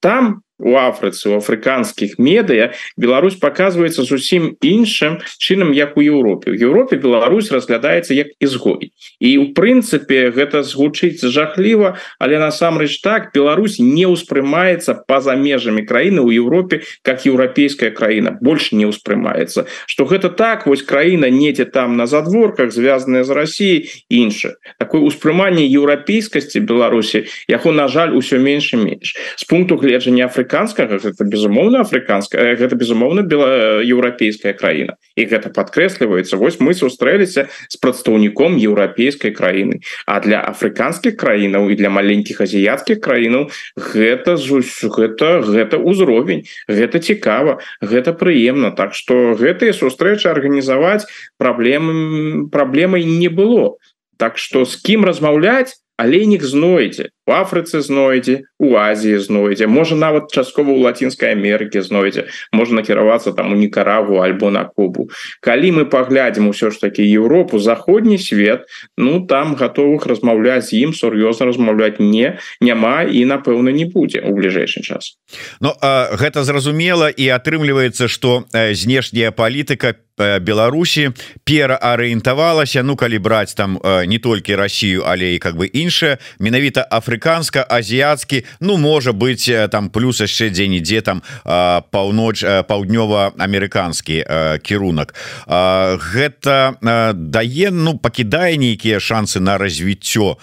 там 0.00 0.42
у 0.58 0.76
Афрыцы 0.76 1.28
у 1.30 1.36
афрыканскіх 1.36 2.18
медыя 2.18 2.72
Беларусь 2.96 3.36
показваецца 3.36 4.02
зусім 4.02 4.56
іншым 4.64 5.20
чынам 5.38 5.72
як 5.72 5.96
у 5.96 6.00
Еўропе. 6.00 6.50
У 6.50 6.56
Еўропе 6.56 6.96
Беларусь 6.96 7.52
разглядаецца 7.52 8.14
як 8.14 8.32
ізгой. 8.40 8.92
І 9.20 9.36
у 9.38 9.52
прынцыпе 9.52 10.32
гэта 10.32 10.64
згучыць 10.64 11.20
жахліва 11.20 12.00
але 12.18 12.38
насамрэч 12.40 13.00
так 13.04 13.30
Беларусь 13.36 13.78
не 13.78 14.08
ўспрымаецца 14.08 15.04
па-за 15.06 15.36
межамі 15.36 15.84
краіны 15.84 16.24
ў 16.24 16.40
Еўропе 16.40 16.82
как 17.02 17.26
еўрапейская 17.26 17.90
краіна. 17.92 18.38
Больш 18.40 18.72
не 18.72 18.88
ўспрымаецца. 18.88 19.68
Что 19.86 20.08
гэта 20.08 20.32
так 20.32 20.66
вось 20.66 20.82
краіна 20.82 21.28
недзе 21.28 21.68
там 21.68 21.96
на 21.96 22.06
задворках 22.06 22.72
звязаная 22.72 23.24
з 23.24 23.30
Россией 23.30 23.78
інша 24.08 24.56
такое 24.80 25.04
ўспрыманне 25.04 25.68
еўрапейскасці 25.68 26.64
Беларусі 26.64 27.28
яго 27.44 27.76
на 27.76 27.88
жаль 27.92 28.16
усё 28.16 28.40
менш 28.40 28.72
і 28.72 28.80
менш. 28.80 29.16
З 29.36 29.44
пункту 29.44 29.76
гледжання 29.76 30.26
Афрыка 30.26 30.45
афрыканскага 30.46 30.98
гэта 31.02 31.24
безумоўна 31.24 31.82
афрыканская 31.82 32.54
гэта 32.56 32.76
безумоўна 32.78 33.22
бела 33.22 33.82
еўрапейская 33.82 34.54
краіна 34.54 34.96
і 35.16 35.26
гэта 35.26 35.50
падкрэсліваецца 35.50 36.36
вось 36.38 36.60
мы 36.60 36.74
сустрэліся 36.74 37.48
з 37.68 37.76
прадстаўніком 37.82 38.56
еўрапейскай 38.56 39.34
краіны. 39.34 39.82
А 40.06 40.20
для 40.20 40.40
афрыканскіх 40.46 41.16
краінаў 41.16 41.70
і 41.70 41.74
для 41.74 41.90
маленькіх 41.90 42.40
азіяцкіх 42.40 43.00
краінаў 43.00 43.50
гэта 43.76 44.38
гэта 44.38 45.42
гэта 45.42 45.76
ўзровень 45.82 46.46
гэта 46.68 47.00
цікава 47.00 47.58
гэта 47.82 48.12
прыемна. 48.12 48.70
Так 48.70 48.94
что 48.94 49.34
гэтыя 49.34 49.72
сустрэчы 49.72 50.30
арганізаваць 50.30 51.06
праблемы 51.38 52.48
праблемай 52.48 53.04
не 53.04 53.28
было. 53.28 53.76
Так 54.16 54.38
что 54.38 54.64
з 54.64 54.78
кім 54.78 55.04
размаўляць 55.04 55.74
алейнік 55.96 56.44
знойдзе 56.44 57.10
у 57.26 57.32
Афрыцы 57.32 57.82
знойдзе 57.82 58.46
у 58.58 58.76
Азіі 58.76 59.18
знойдзе 59.18 59.66
можа 59.66 59.96
нават 59.98 60.30
часткова 60.32 60.70
у 60.70 60.80
лацінскай 60.80 61.34
Амерыкі 61.34 61.82
знойдзе 61.82 62.30
можна 62.52 62.80
накіравацца 62.80 63.32
там 63.32 63.52
у 63.52 63.56
некараву 63.56 64.22
альбо 64.22 64.50
на 64.50 64.64
Кубу. 64.64 65.10
Калі 65.40 65.72
мы 65.72 65.84
паглядзім 65.84 66.48
усё 66.48 66.70
ж 66.70 66.80
таки 66.80 67.02
Еўропу 67.02 67.58
заходні 67.58 68.18
свет 68.18 68.66
ну 68.96 69.26
там 69.26 69.56
готовых 69.56 70.06
размаўляць 70.06 70.70
з 70.70 70.86
ім 70.86 70.94
сур'ёзна 70.94 71.46
размаўляць 71.50 71.98
не 71.98 72.38
няма 72.60 73.02
і 73.02 73.26
напэўна 73.26 73.74
не 73.74 73.84
будзе 73.84 74.22
у 74.22 74.32
бліжэйшы 74.32 74.80
час. 74.86 75.18
Ну 75.60 75.74
гэта 76.14 76.44
зразумела 76.44 77.10
і 77.10 77.28
атрымліваецца 77.28 78.08
что 78.08 78.46
знешняя 78.72 79.30
палітыка 79.30 79.98
Беларусі 80.16 81.12
пераарыентавалася 81.44 82.82
Ну 82.82 82.96
калі 82.96 83.18
браць 83.18 83.54
там 83.54 83.78
не 84.06 84.18
толькі 84.18 84.56
Россию 84.56 85.04
але 85.04 85.34
і 85.34 85.38
как 85.38 85.56
бы 85.56 85.66
іншая 85.66 86.18
менавіта 86.38 86.86
афрыканска-азіяцкі 87.16 88.44
Ну 88.60 88.76
можа 88.76 89.12
быть 89.12 89.50
там 89.70 89.90
плюс 89.90 90.20
яшчэ 90.20 90.50
дзе-нідзе 90.50 91.00
там 91.02 91.22
паўноч 91.44 92.44
паўднёва-амерыканскі 92.68 94.60
кірунак 94.62 95.14
гэта 95.46 96.76
дае 97.14 97.70
Ну 97.70 97.98
пакідае 97.98 98.56
нейкія 98.56 99.00
шансы 99.00 99.40
на 99.40 99.58
развіццё 99.58 100.36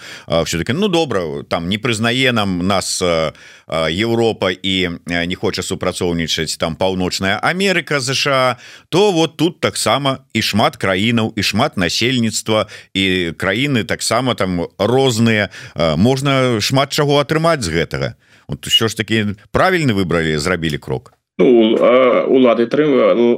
все-таки 0.44 0.72
Ну 0.72 0.88
добра 0.88 1.42
там 1.48 1.68
не 1.68 1.78
прызнае 1.78 2.32
нам 2.32 2.66
нас 2.66 3.02
Еўропа 3.68 4.50
і 4.52 5.00
не 5.06 5.36
хоча 5.36 5.62
супрацоўнічаць 5.62 6.56
там 6.56 6.76
паўночная 6.76 7.40
Амерыка 7.40 8.00
ЗША 8.00 8.56
то 8.88 9.12
вот 9.12 9.36
тут 9.36 9.60
таксама 9.60 10.24
і 10.34 10.42
шмат 10.42 10.76
краінаў 10.76 11.32
і 11.36 11.42
шмат 11.42 11.76
насельніцтва 11.76 12.66
і 12.94 13.32
краіны 13.38 13.84
таксама 13.84 14.34
там 14.34 14.68
розныя 14.78 15.48
можна 15.96 16.60
шмат 16.60 16.92
чаго 16.92 17.18
атрымаць 17.18 17.62
з 17.64 17.68
гэтага. 17.68 18.14
Вот 18.48 18.68
що 18.68 18.88
ж 18.88 18.96
таки 18.96 19.34
правільны 19.50 19.92
выбралі 19.92 20.38
зрабілі 20.38 20.78
крок 20.78 21.12
Ну, 21.36 21.74
улады 22.30 22.68
тры 22.70 22.86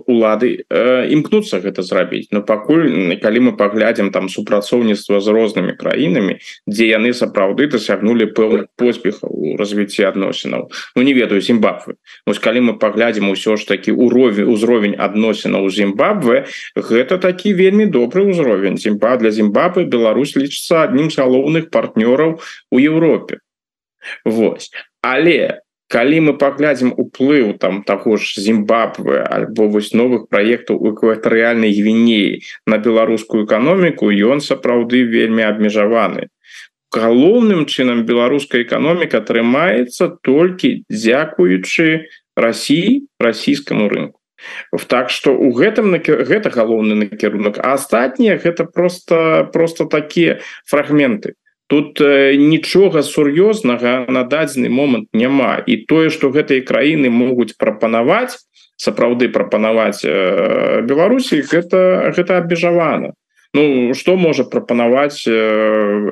улады 0.04 0.68
імкнуцца 0.68 1.64
гэта 1.64 1.80
зрабіць. 1.80 2.28
Но 2.28 2.42
пакуль 2.44 3.16
калі 3.22 3.40
мы 3.48 3.52
паглядзім 3.56 4.12
там 4.12 4.28
супрацоўніцтва 4.28 5.20
з 5.24 5.32
рознымі 5.32 5.72
краінамі 5.80 6.36
дзе 6.68 6.92
яны 6.92 7.16
сапраўды 7.16 7.72
дасягнулі 7.72 8.28
пэўных 8.36 8.68
поспехаў 8.76 9.32
у 9.32 9.56
развіцці 9.56 10.04
адносінаў. 10.12 10.68
Ну 10.96 11.00
не 11.02 11.16
ведаю 11.16 11.40
зімбабвы 11.40 11.96
Вось 12.28 12.38
калі 12.38 12.68
мы 12.68 12.72
паглядзім 12.76 13.32
усё 13.32 13.56
ж 13.56 13.64
такі 13.64 13.96
уровень 13.96 14.44
узровень 14.44 14.96
адносінаў 15.00 15.72
Зімбабве 15.72 16.44
гэта 16.76 17.16
такі 17.16 17.56
вельмі 17.56 17.88
добры 17.88 18.28
ўзровень. 18.28 18.76
Зімба 18.76 19.16
для 19.16 19.32
Зімбабы 19.32 19.88
Беларусь 19.88 20.36
лічыцца 20.36 20.84
адным 20.84 21.08
з 21.08 21.16
галоўных 21.16 21.72
партнёраў 21.72 22.44
у 22.70 22.76
Еўропе. 22.76 23.40
Вось. 24.24 24.70
Але 25.00 25.64
калі 25.88 26.20
мы 26.28 26.32
паглядзім 26.38 26.92
уплыў 26.96 27.54
там 27.62 27.82
таго 27.86 28.16
ж 28.16 28.42
Зімбабве 28.42 29.22
альбо 29.22 29.68
вось 29.70 29.92
новых 29.94 30.26
праектаў 30.28 30.80
у 30.82 30.92
экватарыяльнай 30.92 31.70
гвінеі 31.70 32.42
на 32.66 32.78
беларускую 32.78 33.46
эканоміку 33.46 34.10
ён 34.10 34.42
сапраўды 34.42 35.06
вельмі 35.06 35.46
абмежаваны. 35.46 36.28
Галоўным 36.90 37.66
чынам 37.66 38.04
беларуская 38.08 38.62
эканоміка 38.66 39.22
атрымаецца 39.22 40.16
толькі 40.22 40.82
дзякуючы 40.90 42.10
России 42.36 43.06
расійскаму 43.18 43.88
рынку. 43.88 44.20
Так 44.88 45.10
что 45.10 45.32
у 45.32 45.50
гэтым 45.54 45.96
гэта 46.02 46.50
галоўны 46.50 46.94
накірунак 46.94 47.58
а 47.62 47.74
астатнія 47.74 48.36
гэта 48.36 48.64
просто 48.64 49.48
просто 49.52 49.86
такія 49.86 50.40
фрагменты 50.66 51.34
тут 51.66 52.00
э, 52.00 52.36
нічога 52.36 53.02
сур'ёзнага 53.02 54.06
на 54.08 54.22
дадзены 54.24 54.68
момант 54.68 55.08
няма. 55.12 55.58
І 55.66 55.86
тое 55.86 56.10
что 56.10 56.30
гэтыя 56.30 56.62
краіны 56.62 57.10
могуць 57.10 57.56
прапанаваць 57.58 58.38
сапраўды 58.76 59.28
прапанаваць 59.28 60.04
э, 60.04 60.82
Беларусі 60.86 61.42
гэта 61.42 62.12
гэта 62.16 62.38
абмежавана. 62.38 63.14
Ну 63.54 63.94
что 63.94 64.16
можа 64.16 64.44
прапанаваць 64.44 65.24
э, 65.26 65.34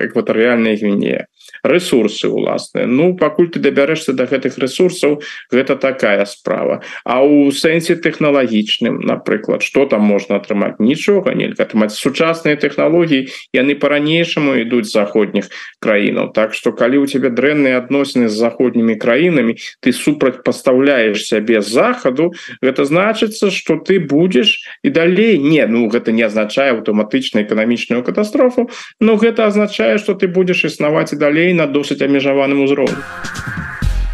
экватарыяльная 0.09 0.77
гвінея 0.77 1.27
ресурсы 1.65 2.29
уласныя 2.29 2.87
Ну 2.87 3.17
пакуль 3.17 3.49
ты 3.49 3.59
дабярэшься 3.59 4.13
до 4.13 4.29
гэтых 4.29 4.59
ресурсаў 4.59 5.23
гэта 5.51 5.77
такая 5.77 6.25
справа. 6.27 6.83
А 7.05 7.25
у 7.25 7.51
сэнсе 7.51 7.97
тэхналагічным 7.97 9.01
напрыклад 9.01 9.63
что 9.63 9.87
там 9.87 10.03
можна 10.03 10.37
атрымаць? 10.37 10.77
Нічога 10.79 11.35
нельга 11.35 11.65
атрымаць. 11.65 11.97
Сучасныя 11.97 12.57
технологлогі 12.61 13.33
яны 13.57 13.75
по-ранейшаму 13.75 14.61
ідуць 14.61 14.93
заходніх 14.93 15.49
краінаў. 15.81 16.33
Так 16.37 16.55
что 16.55 16.73
калі 16.73 16.99
у 16.99 17.07
тебя 17.07 17.33
дрэнныя 17.33 17.81
адносіны 17.81 18.29
з 18.29 18.37
заходнімі 18.37 19.01
краінамі 19.01 19.57
ты 19.81 19.93
супрацьпастаўляешь 19.93 21.25
сябе 21.25 21.65
з 21.65 21.73
захаду 21.73 22.37
гэта 22.61 22.85
значыцца 22.85 23.51
что 23.51 23.81
ты 23.81 23.99
будешь 23.99 24.69
і 24.85 24.91
далей. 24.91 25.39
Не 25.41 25.65
ну 25.67 25.89
гэта 25.89 26.13
не 26.13 26.23
азначае 26.23 26.77
аўтаматычна 26.77 27.41
эканамічную 27.49 28.05
катастрофу 28.05 28.69
но 29.01 29.17
гэта 29.17 29.47
азначае 29.49 29.97
что 29.97 30.13
ты 30.13 30.29
будешь 30.29 30.65
існаваць 30.65 31.13
і 31.13 31.17
далей 31.17 31.54
на 31.55 31.67
досыць 31.67 32.03
абмежаваным 32.03 32.65
узроўні 32.67 33.01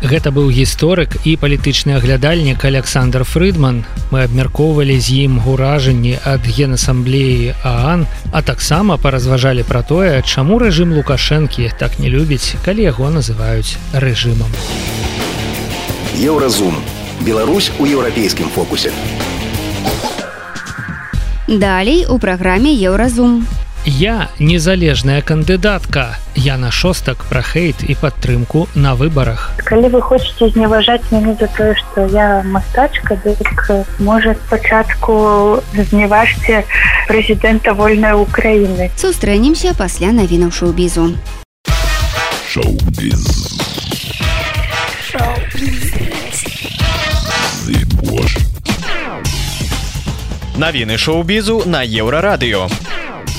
Гэта 0.01 0.31
быў 0.33 0.49
гісторык 0.49 1.13
і 1.29 1.37
палітычны 1.37 1.93
аглядальнік 2.01 2.65
Александр 2.65 3.21
Фрыдман. 3.29 3.85
Мы 4.09 4.25
абмяркоўвалі 4.25 4.97
з 4.97 5.29
ім 5.29 5.45
уражанні 5.45 6.17
ад 6.25 6.41
генасамблеі 6.49 7.53
Аан, 7.63 8.07
а 8.33 8.41
таксама 8.41 8.97
паразважалі 8.97 9.61
пра 9.69 9.85
тое, 9.85 10.25
чаму 10.25 10.57
рэжым 10.57 10.97
Лукашэнкі 10.97 11.69
так 11.77 12.01
не 12.01 12.09
любіць, 12.09 12.57
калі 12.65 12.89
яго 12.89 13.13
называюць 13.13 13.77
рэжымам. 13.93 14.49
Еўразум. 16.17 16.81
Беларусь 17.21 17.71
у 17.79 17.85
еўрапейскім 17.85 18.49
фокусе. 18.49 18.93
Далей 21.47 22.07
у 22.09 22.19
праграме 22.19 22.73
Еўразум. 22.73 23.45
Я 23.87 24.29
незалежная 24.39 25.23
кандыдатка. 25.23 26.19
Я 26.35 26.59
на 26.59 26.71
шостак 26.71 27.25
пра 27.25 27.41
хейт 27.41 27.81
і 27.81 27.97
падтрымку 27.97 28.69
на 28.75 28.95
выбарах. 28.95 29.57
Калі 29.65 29.89
вы 29.89 30.03
хочаце 30.05 30.53
зневажаць 30.53 31.01
мяне 31.11 31.33
за 31.41 31.49
тое, 31.49 31.75
што 31.75 32.05
я 32.13 32.43
мастачка, 32.45 33.17
дык 33.25 33.41
можа 33.99 34.37
спачатку 34.37 35.65
зневажце 35.73 36.65
прэзідэнта 37.09 37.73
вольнай 37.73 38.13
Украіны. 38.13 38.93
Сустрэнемся 39.01 39.73
пасля 39.73 40.13
навінаў 40.13 40.53
шоу-бізу. 40.53 41.17
Шоу-біз. 42.53 43.25
Навіны 50.61 50.99
шоу-бізу 51.01 51.65
на 51.65 51.81
еўрарадыё. 51.81 52.69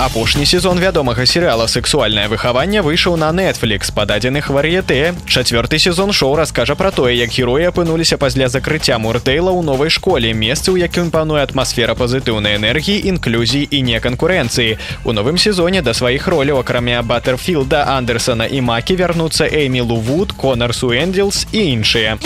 Апошні 0.02 0.48
сезон 0.50 0.80
вядомага 0.80 1.28
серыяла 1.30 1.68
сексуальнае 1.70 2.26
выхаванне 2.28 2.82
выйшаў 2.82 3.18
на 3.22 3.30
Netflix 3.30 3.94
пададзеных 3.94 4.50
вар'яте. 4.50 5.14
Чацвёрты 5.28 5.78
сезон 5.78 6.12
шоу 6.12 6.36
раскажа 6.36 6.74
пра 6.76 6.90
тое, 6.90 7.14
як 7.14 7.30
героі 7.30 7.70
апынуліся 7.70 8.18
пасля 8.18 8.50
закрыцця 8.50 8.98
муртэйла 8.98 9.54
ў 9.54 9.62
новай 9.62 9.94
школе 9.94 10.34
месцы, 10.34 10.74
ў 10.74 10.90
якім 10.90 11.12
пануе 11.14 11.46
атмасфера 11.46 11.94
пазітыўнай 11.94 12.58
энергіі, 12.58 13.14
інклюзій 13.14 13.70
і 13.70 13.84
неканкурэнцыі. 13.94 14.82
У 15.06 15.14
новым 15.14 15.38
сезоне 15.38 15.86
да 15.86 15.94
сваіх 15.94 16.26
роляў 16.26 16.66
акрамя 16.66 17.06
баттерфілда 17.06 17.86
Андерсона 17.94 18.50
і 18.50 18.58
макі 18.66 18.98
вярнуцца 18.98 19.46
Эймі 19.46 19.86
Лувуд, 19.86 20.34
Конар 20.34 20.74
Суэндзілс 20.74 21.46
і 21.54 21.78
іншыя. 21.78 22.18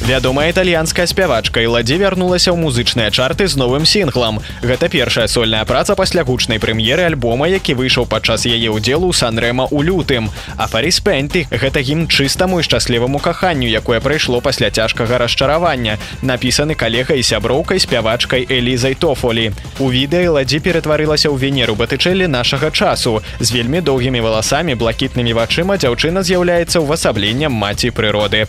Вядомая 0.00 0.48
італьянская 0.50 1.06
спявачка 1.06 1.60
Іладзі 1.60 1.98
вярнулася 1.98 2.54
ў 2.54 2.56
музычныя 2.56 3.10
чарты 3.10 3.50
з 3.50 3.58
новым 3.58 3.84
сінглам. 3.84 4.38
Гэта 4.62 4.88
першая 4.88 5.26
сольная 5.28 5.64
праца 5.68 5.98
пасля 5.98 6.24
гучнай 6.24 6.62
прэм'еры 6.62 7.04
альбома, 7.04 7.48
які 7.50 7.74
выйшаў 7.74 8.06
падчас 8.06 8.46
яе 8.46 8.70
ўдзелу 8.70 9.10
ў 9.10 9.14
Санрэма 9.18 9.66
ў 9.68 9.84
лютым. 9.84 10.30
А 10.56 10.70
Фарис 10.70 11.02
Пенты 11.02 11.44
гэта 11.50 11.82
гімн 11.82 12.06
чыстаму 12.08 12.60
і 12.60 12.64
шчасліваму 12.64 13.18
каханню, 13.18 13.68
якое 13.68 14.00
прайшло 14.00 14.40
пасля 14.40 14.70
цяжкага 14.70 15.18
расчаравання. 15.18 15.98
Напісаны 16.22 16.78
калегай 16.78 17.20
і 17.20 17.26
сяброўкай 17.26 17.82
спявачкай 17.82 18.46
Элізай 18.48 18.94
Тофолі. 18.94 19.52
У 19.82 19.90
відэа 19.90 20.30
ладзі 20.30 20.62
ператварылася 20.62 21.28
ў 21.28 21.36
венеру 21.36 21.74
батычэлі 21.74 22.30
нашага 22.30 22.70
часу. 22.70 23.20
З 23.40 23.48
вельмі 23.52 23.82
доўгімі 23.82 24.24
валасамі 24.24 24.78
блакітнымі 24.78 25.34
вачыма 25.34 25.76
дзяўчына 25.76 26.22
з'яўляецца 26.22 26.80
ўвасабленнем 26.80 27.52
маці 27.52 27.90
прыроды 27.90 28.48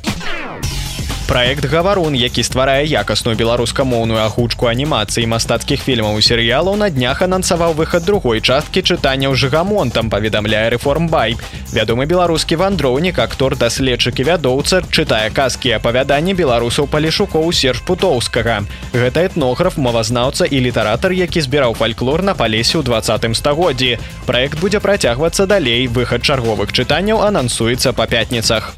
проект 1.30 1.66
гаварун 1.70 2.16
які 2.18 2.42
стварае 2.42 2.90
якасную 2.90 3.38
беларускамоўную 3.38 4.18
агучку 4.18 4.66
анімацыі 4.66 5.30
мастацкіх 5.30 5.84
фільмаў 5.86 6.18
у 6.18 6.24
серыялаў 6.26 6.74
на 6.82 6.90
днях 6.90 7.22
анансаваў 7.22 7.76
выхад 7.78 8.02
другой 8.02 8.42
часткі 8.42 8.82
чытанняў 8.82 9.38
жыгамонтам 9.38 10.10
паведамляе 10.10 10.74
рэформбай 10.74 11.38
вядомы 11.70 12.10
беларускі 12.10 12.58
вандроўнік 12.58 13.22
актор 13.22 13.54
даследчык 13.54 14.18
і 14.20 14.26
вядоўца 14.32 14.82
чытае 14.90 15.30
казкі 15.30 15.78
апавяданні 15.78 16.34
беларусаў 16.34 16.90
палішукоў 16.90 17.54
серж 17.54 17.86
путоўскага. 17.86 18.66
Гэта 18.94 19.30
этнограф 19.30 19.78
мовазнаўца 19.78 20.50
і 20.50 20.66
літаратар 20.66 21.14
які 21.14 21.46
збіраў 21.46 21.78
фальклор 21.78 22.26
на 22.26 22.34
палесе 22.34 22.82
ў 22.82 22.84
двадцатым 22.90 23.38
стагоддзі. 23.38 24.02
Проект 24.26 24.58
будзе 24.60 24.82
працягвацца 24.82 25.46
далей. 25.46 25.86
Выхад 25.86 26.26
чарговых 26.26 26.74
чытанняў 26.74 27.22
анансуецца 27.22 27.94
па 27.94 28.10
пятніцах 28.10 28.74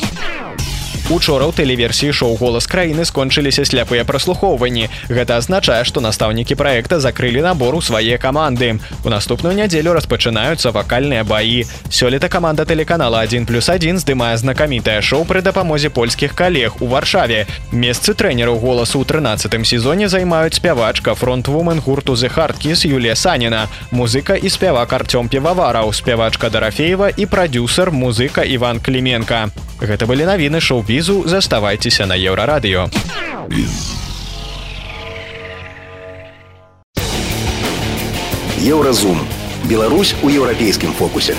Учора 1.09 1.49
ў 1.49 1.55
тэлеверсіі 1.57 2.13
шоу 2.13 2.37
голас 2.37 2.69
краіны 2.69 3.03
скончыліся 3.03 3.65
сляпыя 3.65 4.05
праслухоўванні. 4.05 4.89
Гэта 5.09 5.41
азначае, 5.41 5.81
што 5.83 5.99
настаўнікі 5.99 6.55
праекта 6.55 6.99
закрылі 6.99 7.41
набор 7.41 7.75
у 7.75 7.81
свае 7.81 8.17
каманды. 8.21 8.79
У 9.03 9.09
наступную 9.09 9.55
нядзелю 9.57 9.97
распачынаюцца 9.97 10.71
вакальныя 10.71 11.23
баі. 11.23 11.65
Сёлета 11.89 12.29
каманда 12.29 12.65
тэлеканала 12.65 13.25
1 13.25 13.45
плюс 13.45 13.67
1 13.67 13.97
здымае 13.97 14.37
знакамітае 14.37 15.01
шоу 15.01 15.25
пры 15.25 15.41
дапамозе 15.41 15.89
польскіх 15.89 16.35
калег 16.35 16.79
у 16.79 16.87
варшаве. 16.87 17.47
Месцы 17.71 18.13
трэнераў 18.13 18.61
голасу 18.61 19.01
ў 19.01 19.05
13 19.09 19.65
сезоне 19.65 20.07
займаюць 20.07 20.61
спявачка 20.61 21.15
фронтвумен 21.15 21.79
гурту 21.79 22.13
The 22.13 22.29
Хардкіс 22.29 22.85
Юлія 22.85 23.15
Саніна, 23.15 23.67
музыка 23.91 24.35
і 24.35 24.49
спявак 24.49 24.93
Арцём 24.93 25.27
Певавараў, 25.27 25.93
спявачка 25.93 26.49
Дарафеева 26.49 27.09
і 27.09 27.25
прадюсер 27.25 27.91
музыка 27.91 28.43
Іван 28.43 28.79
Кліменко. 28.79 29.51
Гэта 29.81 30.05
былі 30.05 30.29
навіны 30.29 30.61
шоу-бізу 31.01 31.27
заставайцеся 31.27 32.05
на 32.05 32.13
еўрарадыё. 32.13 32.89
Еўразум. 38.59 39.19
Беларусь 39.63 40.15
у 40.23 40.29
еўрапейскім 40.29 40.93
фокусе. 40.93 41.35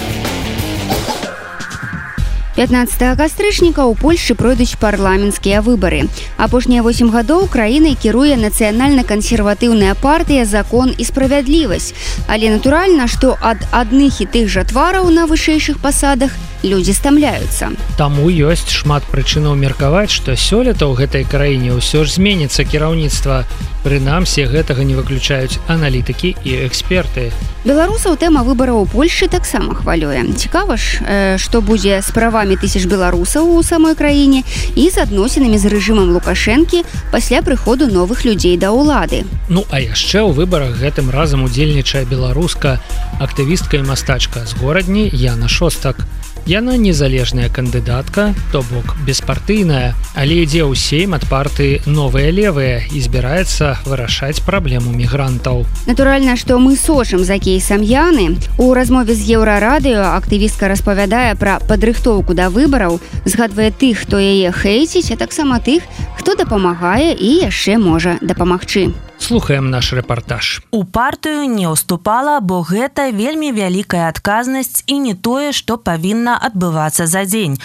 15 2.57 3.16
кастрычніка 3.16 3.87
ў 3.88 3.96
Польшы 3.96 4.35
пройдуць 4.35 4.77
парламенцкія 4.77 5.62
выбары. 5.62 6.05
Апошнія 6.37 6.83
8 6.83 7.09
гадоў 7.09 7.48
краінай 7.48 7.94
кіруе 7.94 8.37
нацыянальна-кансерватыўная 8.37 9.94
партыя 9.94 10.44
закон 10.44 10.92
і 10.98 11.05
справядлівасць. 11.05 11.94
Але 12.29 12.51
натуральна, 12.51 13.09
што 13.09 13.38
ад 13.40 13.64
адных 13.72 14.20
і 14.20 14.27
тых 14.27 14.53
жа 14.53 14.68
твараў 14.68 15.09
на 15.09 15.25
вышэйшых 15.27 15.81
пасадах 15.81 16.37
людзі 16.64 16.92
стамляюцца. 16.94 17.75
Таму 17.98 18.31
ёсць 18.31 18.70
шмат 18.70 19.03
прычынаў 19.11 19.55
меркаваць, 19.59 20.11
што 20.11 20.38
сёлета 20.38 20.87
ў 20.87 20.94
гэтай 21.05 21.25
краіне 21.29 21.77
ўсё 21.77 22.07
ж 22.07 22.16
зменіцца 22.16 22.64
кіраўніцтва. 22.64 23.44
Прынамсі 23.83 24.46
гэтага 24.46 24.87
не 24.87 24.94
выключаюць 24.94 25.59
аналітыкі 25.66 26.38
і 26.46 26.51
эксперты. 26.70 27.35
Беларусаў 27.66 28.14
тэма 28.14 28.46
выбараў 28.46 28.83
у 28.83 28.87
Польшы 28.87 29.27
таксама 29.27 29.75
хвалюе. 29.75 30.22
Цікава 30.38 30.79
ж, 30.79 31.03
што 31.38 31.59
будзе 31.59 31.98
з 31.98 32.11
правамі 32.14 32.55
тысяч 32.55 32.87
беларусаў 32.87 33.51
у 33.51 33.62
самой 33.66 33.98
краіне 33.98 34.46
і 34.79 34.87
з 34.87 35.03
адносінамі 35.03 35.59
з 35.59 35.66
рэжымам 35.66 36.14
Лукашэнкі 36.14 36.87
пасля 37.11 37.42
прыходу 37.42 37.90
новых 37.90 38.22
людзей 38.22 38.55
да 38.55 38.70
ўлады. 38.70 39.27
Ну 39.51 39.66
а 39.66 39.83
яшчэ 39.83 40.22
ў 40.22 40.31
выбарах 40.31 40.79
гэтым 40.79 41.11
разам 41.11 41.42
удзельнічае 41.42 42.07
беларуска 42.07 42.79
актывістка 43.18 43.83
і 43.83 43.87
мастачка 43.90 44.46
з 44.46 44.55
горадні 44.62 45.11
Яна 45.11 45.51
шостак. 45.51 46.07
Яна 46.46 46.76
незалежная 46.76 47.48
кандыдатка, 47.48 48.35
то 48.50 48.64
бок 48.66 48.96
беспартыйная, 49.07 49.94
але 50.18 50.42
ідзе 50.42 50.66
ў 50.66 50.74
сейм 50.74 51.14
ад 51.14 51.22
парты 51.31 51.78
новыя 51.87 52.35
левыя 52.35 52.83
і 52.90 52.98
збіраецца 52.98 53.78
вырашаць 53.87 54.42
праблему 54.42 54.90
мігрантаў. 54.90 55.62
Натуральна, 55.87 56.35
што 56.35 56.59
мы 56.59 56.74
сочым 56.74 57.22
за 57.22 57.38
кейсам 57.38 57.87
Яны. 57.87 58.42
У 58.59 58.74
размове 58.74 59.14
з 59.14 59.22
еўрарадыё 59.38 60.02
актывістка 60.18 60.66
распавядае 60.66 61.38
пра 61.38 61.62
падрыхтоўку 61.62 62.35
да 62.35 62.50
выбараў, 62.50 62.98
згадвае 63.22 63.70
тых, 63.70 64.02
хто 64.02 64.18
яе 64.18 64.50
хейціць, 64.50 65.14
а 65.14 65.16
таксама 65.16 65.62
тых, 65.62 65.87
хто 66.18 66.35
дапамагае 66.35 67.14
і 67.14 67.46
яшчэ 67.46 67.78
можа 67.78 68.18
дапамагчы 68.18 68.90
слухаем 69.22 69.70
наш 69.70 69.92
рэпартаж 69.92 70.66
у 70.74 70.82
партыю 70.82 71.46
не 71.46 71.70
ўступала 71.70 72.40
бо 72.42 72.58
гэта 72.66 73.08
вельмі 73.14 73.54
вялікая 73.54 74.11
адказнасць 74.11 74.82
і 74.90 74.98
не 75.06 75.14
тое 75.14 75.54
што 75.54 75.78
павінна 75.78 76.35
адбывацца 76.50 77.06
за 77.06 77.22
дзень 77.30 77.56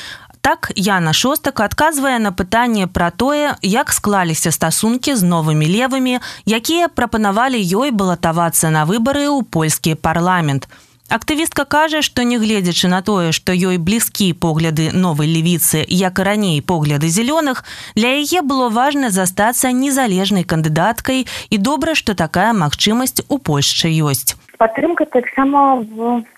так 0.47 0.71
Яна 0.79 1.11
шостак 1.11 1.59
адказвае 1.59 2.19
на 2.23 2.31
пытанне 2.31 2.87
пра 2.87 3.09
тое, 3.11 3.57
як 3.61 3.91
склаліся 3.91 4.53
стасункі 4.55 5.15
з 5.19 5.27
новымі 5.27 5.67
левымі, 5.67 6.21
якія 6.47 6.87
прапанавалі 6.87 7.59
ёй 7.59 7.91
балатавацца 7.91 8.71
на 8.71 8.85
выбары 8.87 9.27
ў 9.27 9.43
польскі 9.43 9.99
парламент. 9.99 10.69
Актывістка 11.07 11.63
кажа, 11.63 12.01
што 12.03 12.23
нягледзячы 12.27 12.89
на 12.91 12.99
тое, 13.01 13.31
што 13.31 13.55
ёй 13.55 13.79
блізкі 13.79 14.33
погляды 14.35 14.91
новай 14.91 15.31
левіцы, 15.31 15.79
як 15.87 16.19
і 16.19 16.23
раней 16.27 16.59
погляды 16.59 17.07
зялёных, 17.07 17.63
для 17.95 18.11
яе 18.19 18.43
было 18.43 18.67
важна 18.67 19.09
застацца 19.09 19.71
незалежнай 19.71 20.43
кандыдаткай 20.43 21.23
і 21.49 21.57
добра, 21.57 21.95
што 21.95 22.11
такая 22.11 22.51
магчымасць 22.51 23.23
у 23.29 23.39
Польшчы 23.39 23.87
ёсць. 23.87 24.35
Падтрымка 24.59 25.07
таксама 25.07 25.79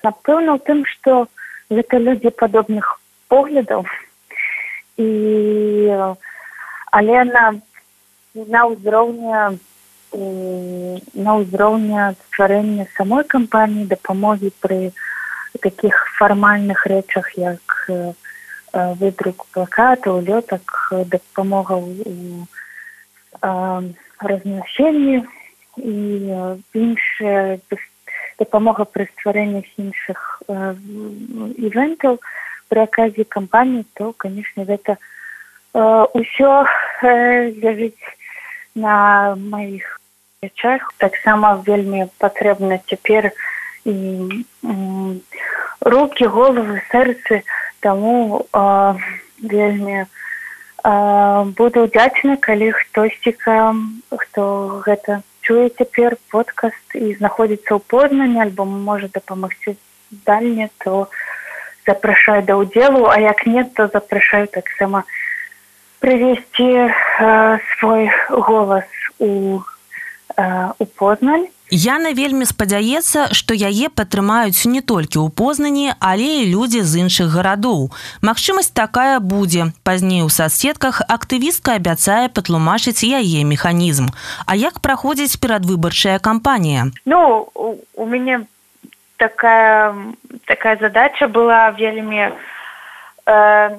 напэўна 0.05 0.53
ў 0.53 0.59
тым, 0.61 0.85
што 0.85 1.25
гэта 1.73 1.97
людзі 1.97 2.29
падобных 2.29 3.01
поглядаў 3.25 3.89
і 5.01 5.09
але 6.91 7.23
на 7.25 7.57
на 8.35 8.65
ўзроўня 10.11 10.99
на 11.13 11.35
ўзроўня 11.41 12.15
стварэння 12.29 12.85
самой 12.97 13.23
кампаніі 13.23 13.89
дапамогі 13.91 14.51
пры 14.61 14.91
таких 15.61 15.95
фармальных 16.17 16.85
рэчах 16.85 17.29
як 17.37 17.89
выдрук 18.73 19.45
плакатаў 19.53 20.21
лётак 20.25 20.93
дапамога 21.13 21.77
у 21.77 22.45
разнашэнні 24.19 25.23
і 25.77 25.95
іншыя 26.73 27.59
дапамога 28.39 28.85
пры 28.85 29.07
стварэннях 29.13 29.65
іншых 29.77 30.43
івентаў 30.49 32.17
і 32.17 32.19
при 32.69 32.81
оказе 32.81 33.23
кампании 33.23 33.85
то 33.93 34.13
конечно 34.13 34.61
это 34.61 34.97
ўсё 35.73 36.65
э, 37.03 37.51
ляжыць 37.61 37.93
э, 37.93 38.15
на 38.75 39.35
моих 39.35 39.98
речах 40.41 40.93
таксама 40.97 41.59
вельмі 41.67 42.07
патрэбна 42.17 42.79
цяпер 42.87 43.31
і 43.83 44.45
руки 45.83 46.23
головы 46.23 46.81
сэрцы. 46.91 47.43
Тому 47.79 48.47
э, 48.51 48.95
вельмі 49.43 50.03
э, 50.03 51.43
буду 51.55 51.83
удзячна 51.83 52.35
калі 52.37 52.71
хтосьціка 52.71 53.75
хто 54.11 54.43
гэта 54.83 55.23
чуе 55.43 55.69
цяпер 55.69 56.15
подкаст 56.31 56.95
і 56.95 57.15
знаходзіцца 57.19 57.75
ў 57.75 57.81
познанне 57.87 58.43
альбо 58.43 58.63
можа 58.63 59.07
дапамагчы 59.07 59.75
дальне 60.27 60.69
то 60.83 61.03
у 61.03 61.07
запрашаю 61.87 62.43
да 62.43 62.55
ўдзелу. 62.59 63.07
А 63.11 63.19
як 63.19 63.45
нет 63.45 63.73
то 63.75 63.87
запрашаю 63.87 64.47
таксама 64.47 65.03
прывесці 65.99 66.91
свой 67.79 68.11
голас 68.29 68.87
у 69.19 69.59
э, 69.59 69.78
у 70.79 70.85
познань 70.85 71.47
Яна 71.69 72.13
вельмі 72.17 72.49
спадзяецца, 72.49 73.29
што 73.37 73.53
яе 73.53 73.93
падтрымаюць 73.93 74.65
не 74.65 74.81
толькі 74.81 75.21
ў 75.21 75.29
познані, 75.29 75.93
але 76.01 76.41
і 76.41 76.49
людзі 76.49 76.81
з 76.81 77.05
іншых 77.05 77.29
гарадоў. 77.29 77.93
Магчымасць 78.25 78.73
такая 78.73 79.21
будзе. 79.21 79.69
Пазней 79.85 80.25
у 80.25 80.33
соцсетках 80.33 81.05
актывістка 81.05 81.77
абяцае 81.77 82.33
патлумачыць 82.33 83.05
яе 83.05 83.45
механізм. 83.45 84.09
А 84.49 84.57
як 84.57 84.81
праходзіць 84.81 85.37
перадвыбарчая 85.37 86.17
кампанія? 86.17 86.89
Ну 87.05 87.53
у 87.53 88.05
мяне 88.09 88.49
такая 89.21 89.93
такая 90.49 90.77
задача 90.81 91.27
была 91.29 91.69
вельмі 91.69 92.33
э, 93.29 93.69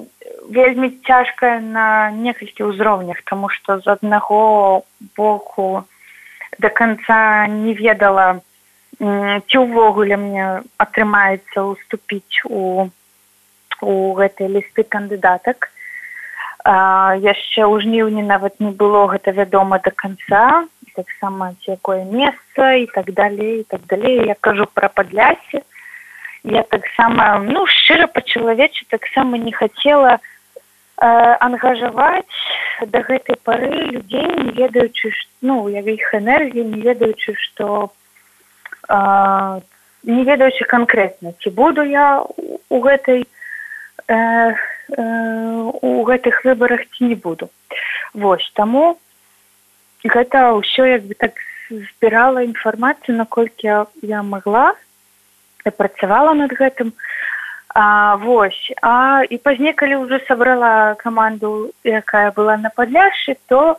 вельмі 0.46 0.94
цяжкая 1.02 1.58
на 1.58 2.10
некалькі 2.14 2.70
ўзроўнях 2.70 3.18
тому 3.26 3.50
что 3.50 3.82
з 3.82 3.86
аднаго 3.98 4.84
боку 5.18 5.89
до 6.60 6.68
конца 6.68 7.46
не 7.48 7.72
ведала 7.74 8.40
ці 9.00 9.56
ўвогуле 9.64 10.16
мне 10.20 10.46
атрымаецца 10.76 11.64
уступіць 11.72 12.44
у 12.44 12.88
у 13.80 13.92
гэтай 14.12 14.50
лісты 14.52 14.84
кандыдатак. 14.84 15.70
Яшчэ 16.68 17.64
ў 17.64 17.80
жніўні 17.80 18.22
нават 18.28 18.60
не 18.60 18.72
было 18.76 19.08
гэта 19.08 19.32
вядома 19.32 19.80
до 19.80 19.90
конца 19.90 20.68
таксама 20.92 21.54
якое 21.64 22.04
месца 22.04 22.74
і 22.76 22.86
так 22.92 23.12
далей 23.16 23.64
так 23.64 23.86
далей. 23.88 24.26
Я 24.26 24.36
кажу 24.36 24.68
пра 24.74 24.88
падлясе. 24.92 25.64
Я 26.44 26.62
таксама 26.62 27.40
ну 27.40 27.64
шчыра 27.64 28.06
па-чалавечы 28.06 28.84
таксама 28.88 29.38
не 29.38 29.52
хацела 29.52 30.20
э, 30.20 30.39
ангажаваць 31.00 32.28
да 32.86 33.00
гэтай 33.00 33.36
пары 33.42 33.70
людзей 33.72 34.28
не 34.36 34.52
ведаючы 34.52 35.12
ну 35.40 35.68
я 35.68 35.80
іх 35.80 36.14
энергіі 36.14 36.64
не 36.64 36.80
ведаючы 36.84 37.34
што 37.40 37.90
э, 38.88 39.60
не 40.04 40.24
ведаючы 40.24 40.64
канкрэтна 40.64 41.32
ці 41.40 41.50
буду 41.50 41.82
я 41.82 42.20
у 42.68 42.80
гэтай 42.80 43.24
э, 43.24 44.16
э, 44.16 45.70
у 45.82 46.02
гэтых 46.04 46.44
выбарах 46.44 46.80
ці 46.96 47.04
не 47.04 47.14
буду. 47.14 47.50
Вось 48.14 48.50
таму 48.54 48.98
гэта 50.04 50.52
ўсё 50.56 50.84
як 50.84 51.04
бы 51.08 51.14
так 51.14 51.36
збірала 51.70 52.42
інфармацыю 52.42 53.16
наколькі 53.16 53.66
я, 53.66 53.86
я 54.02 54.22
могла 54.22 54.74
я 55.64 55.70
працавала 55.70 56.34
над 56.34 56.52
гэтым 56.52 56.92
а, 57.74 58.14
вось. 58.16 58.72
А 58.82 59.22
і 59.30 59.36
пазней 59.38 59.72
калі 59.72 60.04
ўжо 60.06 60.18
сабрала 60.26 60.94
каманду 60.98 61.70
якая 61.84 62.30
была 62.30 62.56
на 62.56 62.70
падляшы 62.70 63.36
то 63.46 63.78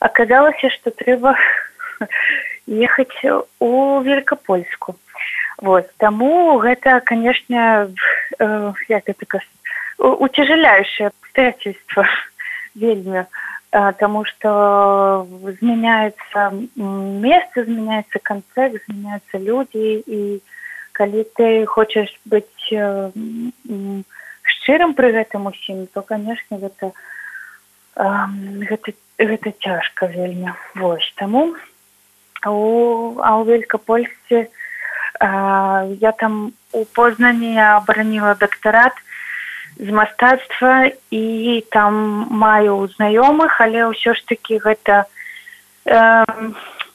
аказалася 0.00 0.70
што 0.70 0.90
трэба 0.90 1.36
ехаць 2.66 3.20
у 3.58 4.00
великкапольску 4.00 4.96
вот 5.58 5.90
таму 5.98 6.58
гэта 6.58 7.00
канешне 7.00 7.88
э, 8.38 8.72
як 8.88 9.08
это 9.08 9.40
уцяжаляющее 9.98 11.08
обстоятельство 11.08 12.06
вельмі. 12.74 13.24
Тому 13.98 14.24
что 14.24 15.26
изменяется 15.46 16.52
место 16.74 17.62
изменяется 17.62 18.18
концепт 18.22 18.80
изменяются 18.88 19.36
люди 19.36 20.02
и 20.06 20.40
калі 20.98 21.24
ты 21.38 21.64
хочаш 21.66 22.10
быць 22.26 22.72
э, 22.74 23.10
шчырым 24.42 24.94
пры 24.98 25.12
гэтым 25.14 25.46
усім 25.46 25.86
то 25.94 26.02
конечно 26.02 26.58
гэта 26.58 26.92
гэта 27.98 28.92
гэта 29.18 29.52
цяжка 29.58 30.06
вельмі. 30.06 30.54
Вось 30.74 31.12
таму 31.16 31.54
у 32.46 33.18
а 33.22 33.36
у 33.38 33.44
великкапольсце 33.44 34.46
я 35.20 36.12
там 36.18 36.52
у 36.72 36.84
познані 36.84 37.58
абараніла 37.58 38.34
дактарат 38.34 38.92
з 39.78 39.90
мастацтва 39.90 40.90
і 41.10 41.64
там 41.70 42.26
маю 42.30 42.86
знаёмых 42.98 43.60
але 43.62 43.90
ўсё 43.90 44.14
ж 44.14 44.26
таки 44.26 44.58
гэта 44.58 45.06
э, 45.86 46.24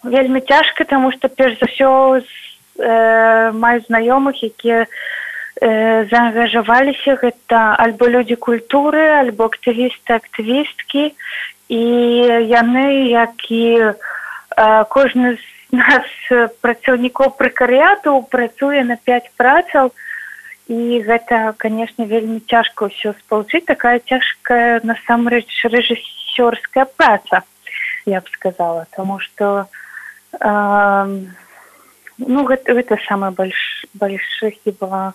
вельмі 0.04 0.40
цяжка 0.42 0.84
тому 0.84 1.12
что 1.12 1.28
перш 1.28 1.60
за 1.60 1.68
ўсё 1.68 1.92
э, 2.20 2.43
маю 2.78 3.82
знаёмых 3.88 4.44
якія 4.44 4.86
э, 4.86 6.06
заангажаваліся 6.10 7.16
гэта 7.22 7.76
альбо 7.78 8.08
людзі 8.10 8.36
культуры 8.36 9.04
альбо 9.20 9.50
актывісты 9.52 10.18
актывісткі. 10.18 11.14
І 11.70 11.84
яны 12.50 13.14
які 13.14 13.68
э, 13.78 13.94
кожны 14.90 15.38
з 15.38 15.46
нас 15.74 16.08
працаўнікоў 16.62 17.38
прыкарыяту 17.38 18.22
працуе 18.30 18.84
на 18.84 18.98
пять 18.98 19.32
працаў. 19.38 19.90
То 19.90 19.96
і 20.68 21.04
гэта 21.04 21.54
канешне 21.58 22.06
вельмі 22.08 22.40
цяжка 22.48 22.88
ўсё 22.88 23.12
спалучыць 23.20 23.68
такая 23.68 24.00
цяжкая 24.00 24.80
насамрэч 24.84 25.50
рэжысёрская 25.68 26.88
праца 26.88 27.44
я 28.06 28.22
б 28.22 28.28
сказала. 28.32 28.88
Тому 28.96 29.20
что 29.20 29.68
э, 30.40 31.04
ну 32.18 32.44
гэта 32.46 32.74
гэта 32.74 32.98
самое 33.08 33.32
больш 33.32 33.86
больш 33.94 34.44
хіба 34.64 35.14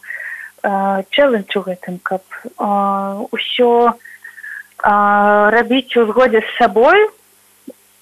челлендж 1.11 1.57
у 1.57 1.63
гэтым 1.63 1.99
каб 2.03 2.23
ўсё 3.33 3.95
рабіць 5.55 5.97
у 5.97 6.07
згодзе 6.11 6.43
з 6.43 6.51
сабой 6.59 6.99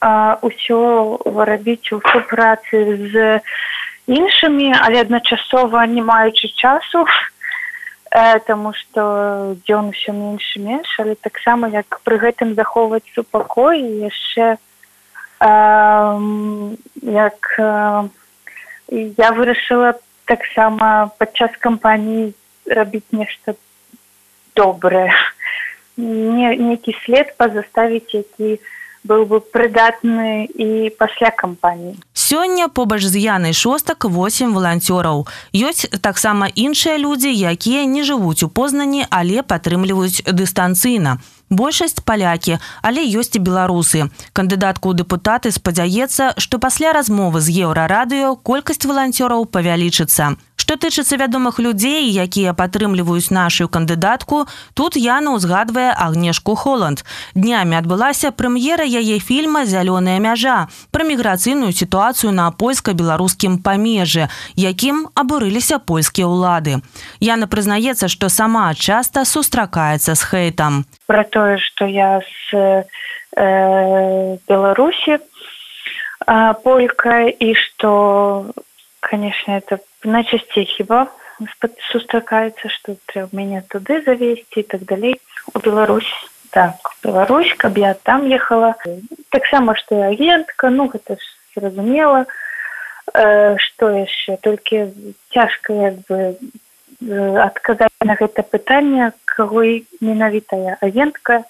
ўсё 0.01 0.81
рабіць 1.25 1.93
у 1.93 2.01
супрацы 2.01 2.85
з 3.13 3.41
іншымі 4.07 4.73
але 4.81 5.01
адначасова 5.05 5.87
не 5.87 6.03
маючы 6.03 6.49
часу 6.57 7.05
тому 8.47 8.73
что 8.73 9.57
дзён 9.67 9.93
усё 9.93 10.13
менш 10.13 10.57
менш 10.57 10.89
але 11.01 11.15
таксама 11.21 11.69
як 11.69 12.01
пры 12.05 12.17
гэтым 12.17 12.55
захоўваць 12.55 13.05
супакой 13.13 13.83
яшчэ 14.09 14.57
як 17.03 17.61
я 18.91 19.33
вырашыла 19.33 19.95
таксама 20.25 21.11
падчас 21.19 21.51
кампаніі 21.61 22.33
рабіць 22.67 23.07
нешта 23.13 23.55
добрае 24.55 25.11
не 25.97 26.57
нейкі 26.57 26.97
след 27.05 27.37
пазаставіць 27.37 28.15
які 28.15 28.59
быў 29.07 29.23
бы 29.31 29.39
прыдатны 29.41 30.51
і 30.51 30.91
пасля 30.99 31.31
кампаніі 31.31 31.95
Сёння 32.27 32.67
побач 32.69 33.07
з 33.07 33.23
янай 33.23 33.55
шостак 33.55 34.05
8 34.05 34.51
валанцёраў. 34.51 35.31
Ёсць 35.55 35.87
таксама 36.03 36.51
іншыя 36.51 36.99
людзі, 36.99 37.31
якія 37.31 37.87
не 37.87 38.03
жывуць 38.03 38.43
у 38.43 38.49
познані, 38.51 39.07
але 39.11 39.47
падтрымліваюць 39.47 40.27
дыстанцыйна. 40.27 41.23
Большасць 41.51 42.03
палякі, 42.03 42.59
але 42.83 43.07
ёсць 43.07 43.39
і 43.39 43.43
беларусы. 43.43 44.11
Кандыдатку 44.33 44.91
ў 44.91 45.03
дэпутаты 45.03 45.55
спадзяецца, 45.55 46.35
што 46.43 46.59
пасля 46.59 46.91
размовы 46.91 47.39
з 47.41 47.55
еўрарадыё 47.67 48.35
колькасць 48.43 48.83
валанцёраў 48.83 49.47
павялічыцца. 49.47 50.35
Што 50.67 50.75
тычыцца 50.83 51.15
вядомых 51.15 51.61
людзей, 51.63 52.11
якія 52.11 52.51
падтрымліваюць 52.51 53.31
нашу 53.31 53.69
кандыдатку, 53.71 54.51
тут 54.75 54.97
Яна 54.99 55.39
ўзгадвае 55.39 55.95
агнешку 55.95 56.59
Холанд. 56.59 57.07
Днямі 57.39 57.79
адбылася 57.79 58.35
прэм'ера 58.35 58.83
яе 58.83 59.23
фільма 59.23 59.63
зялёная 59.63 60.19
мяжа 60.19 60.67
пра 60.91 61.07
міграцыйную 61.07 61.71
сітуацыю 61.71 62.35
на 62.35 62.51
польска-беларускім 62.51 63.63
памежы, 63.63 64.27
якім 64.59 65.07
абурыліся 65.15 65.79
польскія 65.79 66.27
ўлады. 66.27 66.83
Яна 67.23 67.47
прызнаецца, 67.47 68.11
што 68.11 68.27
сама 68.27 68.67
часта 68.75 69.23
сустракаецца 69.23 70.19
з 70.19 70.23
хейтам. 70.27 70.83
Пра 71.07 71.23
тое, 71.31 71.63
што 71.63 71.87
я 71.87 72.27
з 72.27 72.83
э, 73.39 74.39
Беларусі 74.51 75.23
полька 76.67 77.31
і 77.31 77.55
што 77.55 78.51
конечно 78.99 79.63
это 79.63 79.79
найчасцей 80.07 80.65
хіба 80.65 81.07
сустракаецца 81.93 82.69
что 82.73 82.97
трэба 83.13 83.29
мяне 83.33 83.63
туды 83.69 84.01
завесці 84.07 84.61
і 84.61 84.69
так 84.73 84.85
далей 84.85 85.21
у 85.55 85.59
Беларусь 85.59 86.11
так 86.51 86.75
Беларусь 87.05 87.53
каб 87.59 87.79
я 87.79 87.95
там 87.95 88.27
ехала 88.27 88.75
таксама 89.31 89.77
что 89.77 90.03
агентка 90.03 90.71
ну 90.71 90.89
гэта 90.89 91.17
ж 91.17 91.25
зразумела 91.57 92.27
что 93.13 93.91
яшчэ 93.91 94.39
толькі 94.43 94.93
цяжка 95.33 95.73
як 95.73 96.01
бы 96.09 96.39
адказаць 97.45 97.93
на 98.01 98.17
гэта 98.17 98.43
пытанне 98.43 99.13
каго 99.25 99.63
менавітая 100.01 100.79
агентка 100.81 101.45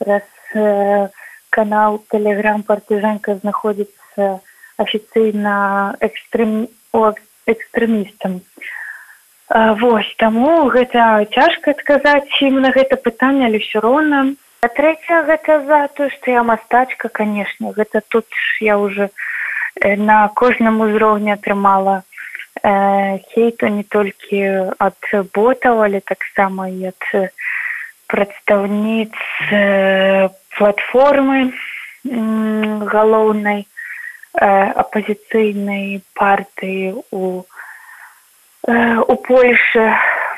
раз 0.00 0.22
э, 0.54 1.08
канал 1.50 2.02
телеграм 2.10 2.62
партызанка 2.62 3.36
знаходзіцца 3.36 4.40
афіцыйна 4.76 5.96
экстрем 6.00 6.68
экстрэмістам. 7.46 8.40
Вось 9.52 10.14
таму 10.16 10.68
гэта 10.72 11.26
цяжка 11.34 11.76
адказаць 11.76 12.40
ім 12.40 12.62
на 12.64 12.70
гэта 12.72 12.96
пытанне 12.96 13.46
але 13.50 13.60
ўсё 13.60 13.84
роўна. 13.84 14.32
А 14.62 14.68
трэця 14.70 15.26
гэта 15.26 15.60
за 15.66 15.88
то 15.92 16.08
што 16.08 16.30
я 16.30 16.42
мастачка 16.46 17.08
канешне 17.08 17.72
гэта 17.76 18.00
тут 18.08 18.26
я 18.60 18.78
уже 18.78 19.10
на 19.82 20.28
кожным 20.28 20.80
узроўні 20.80 21.34
атрымала 21.34 22.02
э, 22.62 23.18
хейту 23.32 23.66
не 23.66 23.82
толькі 23.82 24.72
ад 24.78 25.02
ботаў 25.34 25.82
але 25.82 26.00
таксама 26.00 26.68
і 26.70 26.94
ад 26.94 27.02
прадстаўніц 28.06 29.12
э, 29.50 30.28
платформы 30.56 31.52
галоўнай 32.04 33.66
апозіцыйнай 34.34 36.02
партыі 36.14 37.02
у 37.10 37.44
у 38.64 39.16
польше 39.26 39.84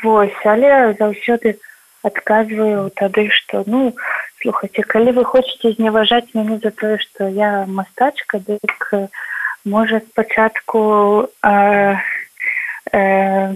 вось 0.02 0.40
але 0.44 0.94
заўсёды 0.98 1.58
адказваю 2.02 2.90
тады 2.90 3.28
что 3.30 3.64
ну 3.66 3.94
слухайте 4.40 4.82
калі 4.82 5.12
вы 5.18 5.24
хочетце 5.24 5.72
зневажаць 5.72 6.34
мяне 6.34 6.58
за 6.62 6.70
тое 6.70 6.98
что 6.98 7.28
я 7.28 7.64
мастачка 7.66 8.38
дык 8.38 9.08
можа 9.64 10.00
спачатку 10.00 11.30
э, 11.42 11.96
э, 12.92 13.54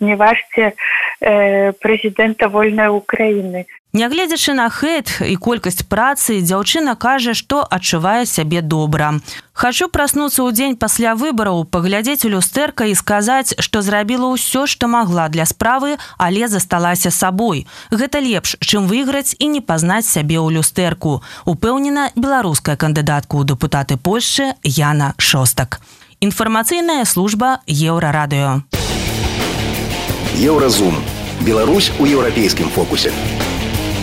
зневажце 0.00 0.72
э, 1.20 1.72
прэзідэнта 1.72 2.48
вольнай 2.48 2.88
украіны 2.88 3.66
Нягледзячы 3.96 4.52
на 4.52 4.68
хэт 4.68 5.24
і 5.24 5.34
колькасць 5.40 5.80
працы, 5.88 6.42
дзяўчына 6.44 7.00
кажа, 7.00 7.32
што 7.32 7.62
адчувае 7.64 8.26
сябе 8.28 8.60
добра. 8.60 9.14
Хачу 9.56 9.88
праснуцца 9.88 10.44
ў 10.44 10.52
дзень 10.52 10.76
пасля 10.76 11.14
выбараў, 11.16 11.64
паглядзець 11.64 12.28
у 12.28 12.32
люстэрка 12.34 12.84
і 12.92 12.98
сказаць, 13.00 13.56
што 13.56 13.80
зрабіла 13.80 14.28
ўсё, 14.36 14.66
што 14.68 14.84
магла 14.84 15.32
для 15.32 15.48
справы, 15.48 15.96
але 16.20 16.44
засталася 16.44 17.08
сабой. 17.08 17.64
Гэта 17.88 18.20
лепш, 18.20 18.60
чым 18.60 18.84
выйграць 18.84 19.32
і 19.40 19.48
не 19.48 19.64
пазнаць 19.64 20.04
сябе 20.04 20.36
ў 20.44 20.60
люстэрку. 20.60 21.24
Упэўнена 21.48 22.12
беларуская 22.20 22.76
кандыдатка 22.76 23.40
ў 23.40 23.48
дэпутаты 23.48 23.96
Польшчы 23.96 24.52
Яна 24.60 25.16
Шостак. 25.16 25.80
Інфармацыйная 26.20 27.08
служба 27.08 27.64
еўрарадыё. 27.64 28.60
Еўразум. 30.36 31.00
Беларусь 31.40 31.92
у 31.96 32.04
еўрапейскім 32.04 32.68
фокусе. 32.68 33.12